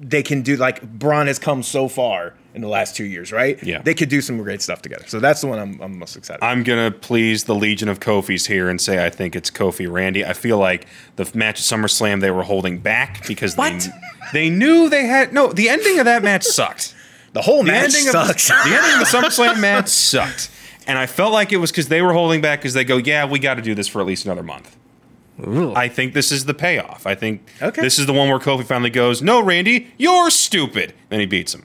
[0.00, 3.62] they can do like Braun has come so far in the last two years, right?
[3.62, 3.80] Yeah.
[3.80, 5.04] they could do some great stuff together.
[5.06, 6.44] So that's the one I'm, I'm most excited.
[6.44, 10.22] I'm gonna please the Legion of Kofi's here and say I think it's Kofi Randy.
[10.24, 10.86] I feel like
[11.16, 13.88] the match at SummerSlam they were holding back because What?
[14.32, 15.52] They, they knew they had no.
[15.52, 16.94] The ending of that match sucked.
[17.32, 18.50] the whole The match sucks.
[18.50, 20.50] of the, the ending of the SummerSlam match sucked,
[20.86, 23.24] and I felt like it was because they were holding back because they go, yeah,
[23.24, 24.76] we got to do this for at least another month.
[25.76, 27.06] I think this is the payoff.
[27.06, 27.82] I think Okay.
[27.82, 31.54] this is the one where Kofi finally goes, "No, Randy, you're stupid." Then he beats
[31.54, 31.64] him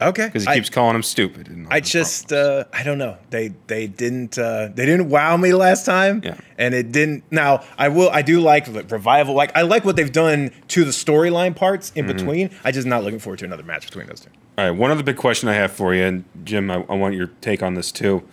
[0.00, 1.48] okay, because he I- keeps calling him stupid.
[1.48, 3.16] and I just uh, I don't know.
[3.30, 6.20] They they didn't uh, they didn't wow me last time.
[6.24, 6.36] Yeah.
[6.56, 9.34] And it didn't now I will I do like the revival.
[9.34, 12.16] Like I like what they've done to the storyline parts in Mm-hmm.
[12.16, 12.50] between.
[12.64, 14.30] I just not looking forward to another match between those two.
[14.56, 17.14] All right, one other big question I have for you, and Jim, I, I want
[17.14, 18.24] your take on this too.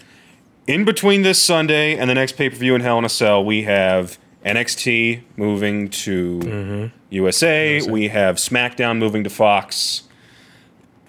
[0.65, 3.45] In between this Sunday and the next pay per view in Hell in a Cell,
[3.45, 6.97] we have NXT moving to mm-hmm.
[7.09, 7.81] USA.
[7.89, 10.03] We have SmackDown moving to Fox.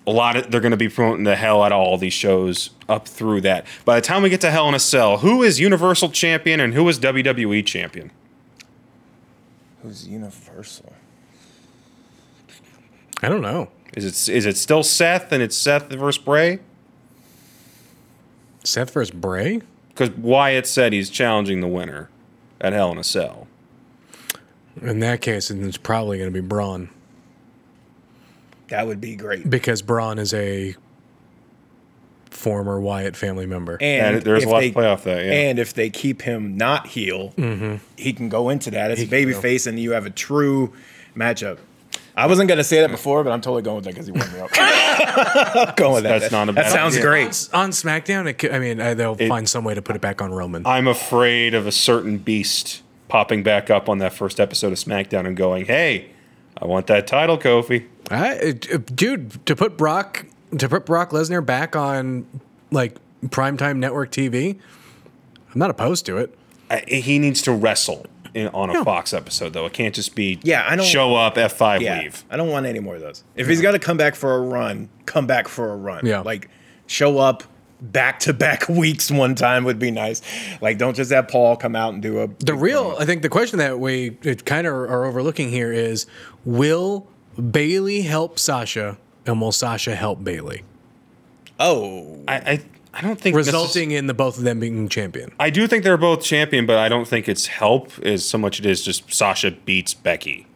[0.07, 2.71] A lot of they're going to be promoting the hell out of all these shows
[2.89, 3.67] up through that.
[3.85, 6.75] By the time we get to Hell in a Cell, who is Universal Champion and
[6.75, 8.13] who is WWE Champion?
[9.83, 10.93] Who's Universal?
[13.23, 13.69] I don't know.
[13.97, 16.61] Is it is it still Seth and it's Seth versus Bray?
[18.65, 19.61] Seth versus Bray.
[19.89, 22.11] Because Wyatt said he's challenging the winner
[22.67, 23.47] at Hell in a Cell.
[24.83, 26.91] In that case, it's probably going to be Braun
[28.69, 29.49] That would be great.
[29.49, 30.75] because Braun is a
[32.31, 33.79] former Wyatt family member.
[33.81, 35.33] And And there's a if lot they, to play off that, yeah.
[35.33, 37.33] And if they keep him not heel,
[37.97, 39.31] he can go into that as a Mm-hmm.
[39.41, 40.73] babyface, and you have a true
[41.17, 41.59] matchup.
[42.17, 44.33] I wasn't gonna say that before, but I'm totally going with that because he warmed
[44.33, 44.51] me up.
[45.77, 46.21] going with that.
[46.21, 47.07] That's not a that sounds idea.
[47.07, 47.49] great.
[47.53, 50.23] on SmackDown, it could, I mean, uh, they'll find some way to put it back
[50.23, 50.67] on Roman.
[50.67, 55.27] I'm afraid of a certain beast popping back up on that first episode of SmackDown
[55.27, 56.11] and going, "Hey,
[56.61, 60.25] I want that title, Kofi." I, it- it- dude, to put Brock
[60.57, 62.27] to put Brock Lesnar back on
[62.71, 62.97] like
[63.27, 64.59] primetime network TV,
[65.53, 66.37] I'm not opposed to it.
[66.71, 68.07] I, he needs to wrestle
[68.37, 69.67] in, on a Fox episode, though.
[69.67, 72.25] It can't just be Yeah, I don't- show up F5 Yeah, leave.
[72.31, 73.25] I don't want any more of those.
[73.35, 76.05] If he's got to come back for a run, come back for a run.
[76.07, 76.21] Yeah.
[76.21, 76.49] like
[76.87, 77.43] show up
[77.81, 80.23] back to back weeks one time would be nice.
[80.61, 83.29] Like don't just have Paul come out and do a The real, I think, the
[83.29, 86.07] question that we uh, kind of are overlooking here is:
[86.45, 87.07] Will
[87.51, 90.63] Bayley help Sasha, and will Sasha help Bayley,
[91.61, 92.61] oh I, I
[92.97, 95.31] I don't think resulting in the both of them being champion?
[95.39, 98.59] I do think they're both champion, but I don't think it's help as so much
[98.59, 100.47] it is just Sasha beats Becky.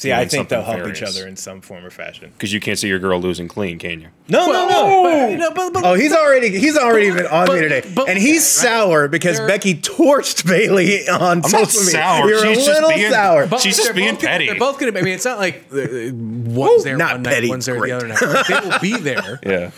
[0.00, 2.30] See, I think they'll something help each other in some form or fashion.
[2.32, 4.08] Because you can't see your girl losing clean, can you?
[4.28, 5.36] No, no, no.
[5.36, 8.18] no, but, but, Oh, he's already he's already been on but- me today, but- and
[8.18, 11.90] he's sour because They're- Becky torched Bayley on I'm social media.
[11.90, 12.28] sour.
[12.28, 13.46] You're She's a just little being- sour.
[13.46, 14.46] But- She's just they're being both petty.
[14.46, 14.98] they're both going to.
[14.98, 15.76] I mean, it's not like uh,
[16.14, 17.90] one's there not one petty, night, one's there great.
[17.90, 18.22] the other night.
[18.22, 19.38] Like, they will be there.
[19.50, 19.70] Yeah.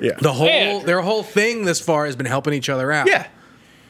[0.00, 0.82] yeah, The whole Yeah.
[0.84, 3.08] their whole thing this far has been helping each other out.
[3.08, 3.26] yeah.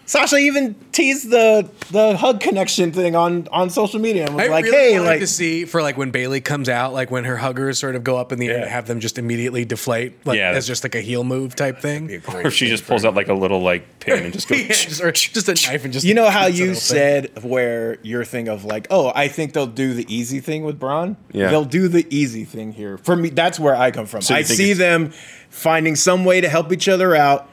[0.06, 4.48] Sasha even teased the the hug connection thing on on social media and was I
[4.48, 7.24] like, really "Hey, wanted like to see for like when Bayley comes out, like when
[7.24, 10.24] her huggers sort of go up in the air and have them just immediately deflate,
[10.24, 10.50] like Yeah.
[10.52, 12.22] as just like a heel move type thing.
[12.32, 14.60] Or she just pulls out like a little like pin and just goes.
[14.60, 16.80] Yeah, just, or just a knife and just you know how you whole thing.
[16.80, 20.78] said where your thing of like, oh, I think they'll do the easy thing with
[20.78, 21.16] Braun.
[21.32, 21.50] Yeah.
[21.50, 22.96] they'll do the easy thing here.
[22.98, 24.22] For me, that's where I come from.
[24.22, 25.10] So I see them
[25.50, 27.50] finding some way to help each other out.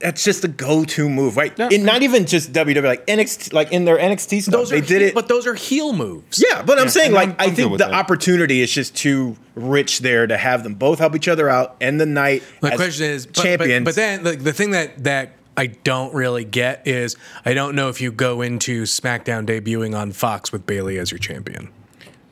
[0.00, 1.56] That's just a go-to move, right?
[1.72, 4.80] In, not even just WWE, like NXT, like in their NXT stuff, those they are
[4.80, 5.14] did heel- it.
[5.14, 6.42] but those are heel moves.
[6.42, 7.92] Yeah, but I'm saying and like I'm- i I'm good think the that.
[7.92, 12.00] opportunity is just too rich there to have them both help each other out and
[12.00, 12.42] the night.
[12.62, 13.84] My as question is, but, champions.
[13.84, 17.74] But, but then like, the thing that that I don't really get is I don't
[17.76, 21.68] know if you go into SmackDown debuting on Fox with Bayley as your champion.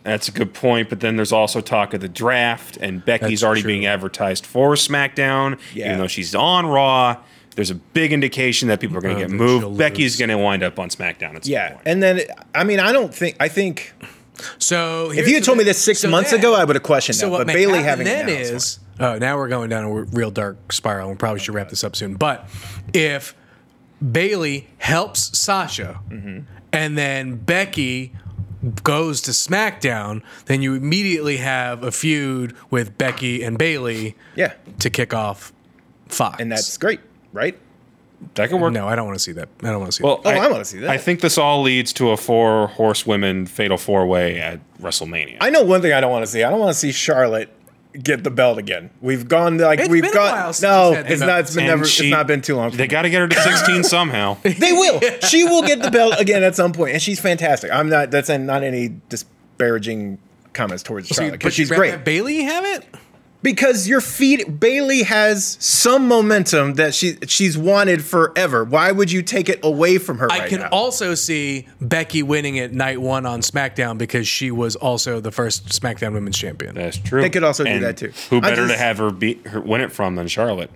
[0.05, 3.43] That's a good point, but then there's also talk of the draft, and Becky's That's
[3.45, 3.69] already true.
[3.73, 5.87] being advertised for SmackDown, Yeah.
[5.89, 7.19] even though she's on Raw.
[7.59, 9.63] There's a big indication that people are going Oh, to get moved.
[9.65, 11.83] she'll Becky's going to wind up on SmackDown at some yeah, point.
[11.87, 12.21] and then
[12.55, 13.93] I mean I don't think I think
[14.59, 17.27] So if you had told me this six months ago, I would have questioned So
[17.27, 17.33] that.
[17.33, 19.85] what But Bayley happen having it then now is is oh now we're going down
[19.85, 21.11] a real dark spiral.
[21.11, 22.15] We probably should wrap this up soon.
[22.15, 22.49] But
[22.95, 23.35] if
[24.13, 26.41] Bayley helps Sasha, Mm-hmm.
[26.73, 28.13] and then Becky
[28.83, 34.91] goes to SmackDown, then you immediately have a feud with Becky and Bayley yeah, to
[34.91, 35.53] kick off
[36.09, 36.41] Fox.
[36.41, 37.01] and that's great,
[37.39, 37.59] right?
[38.35, 38.73] That could work.
[38.73, 39.49] no, I don't want to see that.
[39.63, 40.91] I don't want to see Well, Oh, I wanna see that.
[40.91, 45.37] I think this all leads to a four horsewomen fatal four way at WrestleMania.
[45.41, 46.43] I know one thing I don't want to see.
[46.43, 47.49] I don't want to see Charlotte
[48.03, 48.91] get the belt again.
[49.01, 50.93] We've gone like It's we've been a got while since no.
[50.95, 51.41] had It's not.
[51.41, 51.85] It's been never.
[51.87, 52.73] she- it's not been too long.
[52.73, 54.37] They got to get her to 16 somehow.
[54.43, 55.01] They will.
[55.29, 57.71] She will get the belt again at some point, and she's fantastic.
[57.71, 58.11] I'm not.
[58.11, 60.19] That's not any disparaging
[60.55, 62.05] comments towards So you- Charlotte but because she's you'd great.
[62.05, 62.85] Bayley have it?
[63.41, 68.65] Because your feet, Bayley has some momentum that she she's wanted forever.
[68.65, 70.27] Why would you take it away from her?
[70.31, 70.69] I right can now?
[70.73, 75.69] also see Becky winning it night one on SmackDown because she was also the first
[75.69, 76.75] SmackDown Women's Champion.
[76.75, 77.21] That's true.
[77.23, 78.13] They could also do that, too.
[78.31, 80.71] Who I better to have her beat her win it from than Charlotte?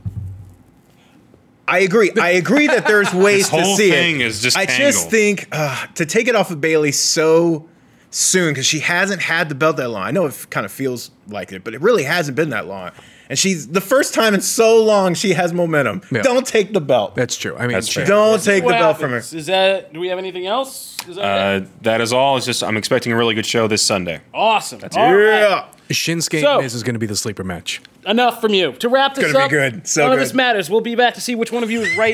[1.66, 2.12] I agree.
[2.20, 4.26] I agree that there's ways to whole see thing it.
[4.26, 5.10] is just I just tangled.
[5.10, 7.68] think uh, to take it off of Bayley so
[8.12, 10.02] soon because she hasn't had the belt that long.
[10.02, 12.92] I know it kind of feels like it, but it really hasn't been that long.
[13.28, 16.02] And she's the first time in so long she has momentum.
[16.12, 16.20] Yeah.
[16.22, 17.14] Don't take the belt.
[17.14, 17.56] That's true.
[17.56, 18.06] I mean, That's she- fair.
[18.06, 19.16] Don't take the What belt from her.
[19.18, 19.92] Is that?
[19.92, 20.96] Do we have anything else?
[21.08, 21.24] Is that
[21.62, 22.36] Uh, that is all.
[22.36, 24.20] It's just I'm expecting a really good show this Sunday.
[24.34, 24.78] awesome?
[24.80, 25.38] That's All right.
[25.40, 25.64] Yeah.
[25.92, 27.80] Shinsuke So- Miz is going to be the sleeper match.
[28.04, 28.72] Enough from you.
[28.72, 29.86] To wrap this gonna be up, good.
[29.86, 30.68] So none of this matters.
[30.68, 32.12] We'll be back to see which one of you is right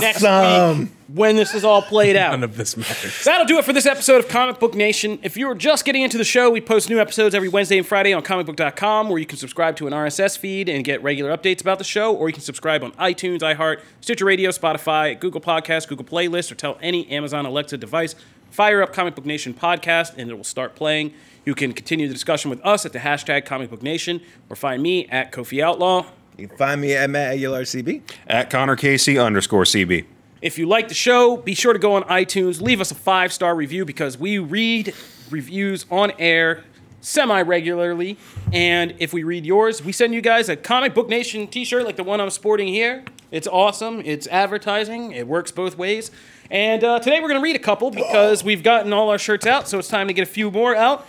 [0.00, 0.78] next Awesome.
[0.78, 2.30] week when this is all played out.
[2.30, 3.24] None of this matters.
[3.24, 5.18] That'll do it for this episode of Comic Book Nation.
[5.24, 7.86] If you are just getting into the show, we post new episodes every Wednesday and
[7.86, 11.60] Friday on comicbook.com, where you can subscribe to an RSS feed and get regular updates
[11.60, 15.88] about the show, or you can subscribe on iTunes, iHeart, Stitcher Radio, Spotify, Google Podcasts,
[15.88, 18.14] Google Playlist, or tell any Amazon Alexa device,
[18.54, 21.12] fire up Comic Book Nation podcast, and it will start playing.
[21.44, 24.80] You can continue the discussion with us at the hashtag Comic Book Nation, or find
[24.80, 26.06] me at Kofi Outlaw.
[26.38, 28.02] You can find me at Matt ULRCB.
[28.28, 30.06] At Connor Casey underscore CB.
[30.40, 33.32] If you like the show, be sure to go on iTunes, leave us a five
[33.32, 34.94] star review because we read
[35.30, 36.62] reviews on air
[37.00, 38.18] semi regularly.
[38.52, 41.84] And if we read yours, we send you guys a Comic Book Nation t shirt
[41.84, 43.04] like the one I'm sporting here.
[43.32, 46.12] It's awesome, it's advertising, it works both ways.
[46.50, 49.46] And uh, today we're going to read a couple because we've gotten all our shirts
[49.46, 51.06] out, so it's time to get a few more out.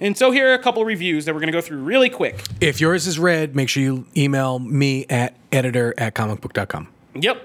[0.00, 2.08] And so here are a couple of reviews that we're going to go through really
[2.08, 2.42] quick.
[2.60, 6.88] If yours is read, make sure you email me at editor at comicbook.com.
[7.16, 7.42] Yep,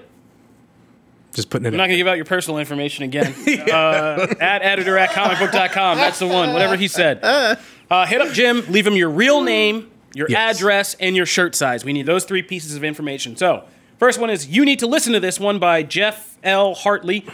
[1.32, 1.74] Just putting it in.
[1.74, 3.34] I'm not going to give out your personal information again.
[3.70, 5.96] uh, at editor at comicbook.com.
[5.98, 7.20] That's the one, whatever he said.
[7.24, 10.56] Uh, hit up Jim, leave him your real name, your Yes.
[10.56, 11.84] address, and your shirt size.
[11.84, 13.36] We need those three pieces of information.
[13.36, 13.64] So,
[13.98, 16.74] first one is You Need to Listen to This One by Jeff L.
[16.74, 17.26] Hartley.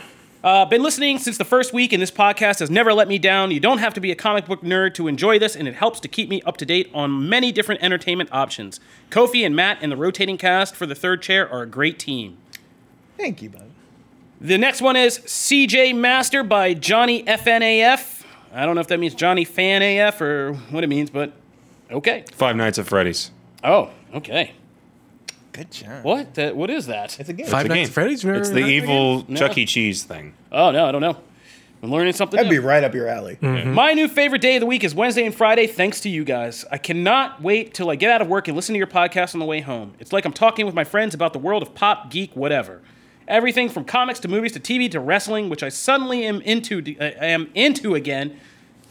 [0.42, 3.50] Uh, been listening since the first week, and this podcast has never let me down.
[3.50, 6.00] You don't have to be a comic book nerd to enjoy this, and it helps
[6.00, 8.80] to keep me up to date on many different entertainment options.
[9.10, 12.38] Kofi and Matt and the rotating cast for the third chair are a great team.
[13.18, 13.70] Thank you, bud.
[14.40, 18.24] The next one is CJ Master by Johnny FNAF.
[18.54, 21.32] I don't know if that means Johnny Fan AF or what it means, but
[21.90, 22.24] okay.
[22.32, 23.30] Five Nights at Freddy's.
[23.62, 24.52] Oh, okay.
[25.60, 26.04] Good job.
[26.04, 26.34] What?
[26.36, 27.20] That, what is that?
[27.20, 27.46] It's a game.
[27.46, 27.86] Five It's a Nights game.
[27.88, 28.24] at Freddy's?
[28.24, 29.36] It's the evil No.
[29.38, 29.66] Chuck E.
[29.66, 30.32] Cheese thing.
[30.50, 31.18] Oh no, I don't know.
[31.82, 32.36] I'm learning something.
[32.38, 32.66] That'd be new.
[32.66, 33.36] right up your alley.
[33.42, 36.64] My new favorite day of the week is Wednesday and Friday, thanks to you guys.
[36.70, 39.38] I cannot wait till I get out of work and listen to your podcast on
[39.38, 39.92] the way home.
[39.98, 42.80] It's like I'm talking with my friends about the world of pop, geek, whatever.
[43.28, 47.04] Everything from comics to movies to TV to wrestling, which I suddenly am into uh,
[47.04, 48.40] am into again.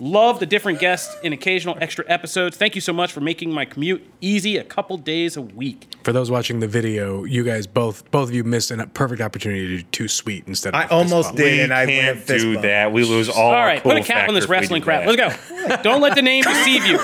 [0.01, 2.55] Love the different guests and occasional extra episodes.
[2.55, 5.87] Thank you so much for making my commute easy a couple days a week.
[6.03, 9.67] For those watching the video, you guys both both of you missed a perfect opportunity
[9.67, 12.25] to do too sweet instead of I a fist almost did, We and I can't
[12.25, 12.63] do bump.
[12.63, 12.91] that.
[12.93, 13.47] We lose all.
[13.47, 15.05] All our cool put a cap on this factor if we wrestling crap.
[15.05, 15.17] that.
[15.17, 15.81] Let's go.
[15.83, 16.99] Don't let the name deceive you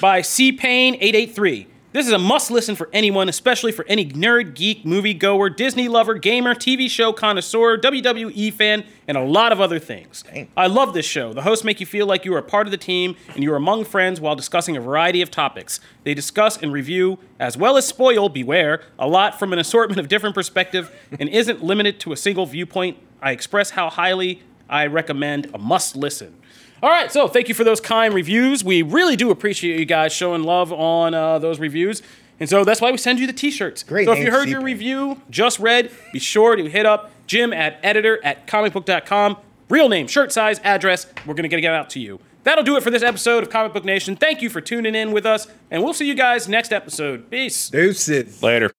[0.00, 1.66] by C Payne 883.
[1.92, 5.88] This is a must listen for anyone, especially for any nerd, geek, movie goer, Disney
[5.88, 10.22] lover, gamer, TV show connoisseur, WWE fan, and a lot of other things.
[10.56, 11.32] I love this show.
[11.32, 13.52] The hosts make you feel like you are a part of the team and you
[13.52, 15.80] are among friends while discussing a variety of topics.
[16.04, 20.06] They discuss and review, as well as spoil, beware, a lot from an assortment of
[20.06, 20.88] different perspectives
[21.18, 22.98] and isn't limited to a single viewpoint.
[23.20, 26.36] I express how highly I recommend a must listen.
[26.82, 28.64] All right, so thank you for those kind reviews.
[28.64, 32.02] We really do appreciate you guys showing love on uh, those reviews.
[32.38, 33.82] And so that's why we send you the t-shirts.
[33.82, 37.52] Great So if you heard your review just read, be sure to hit up Jim
[37.52, 39.36] at editor at comicbook.com.
[39.68, 41.06] Real name, shirt size, address.
[41.26, 42.18] We're going to get it out to you.
[42.44, 44.16] That'll do it for this episode of Comic Book Nation.
[44.16, 47.30] Thank you for tuning in with us, and we'll see you guys next episode.
[47.30, 47.68] Peace.
[47.68, 48.42] Deuces.
[48.42, 48.72] Later.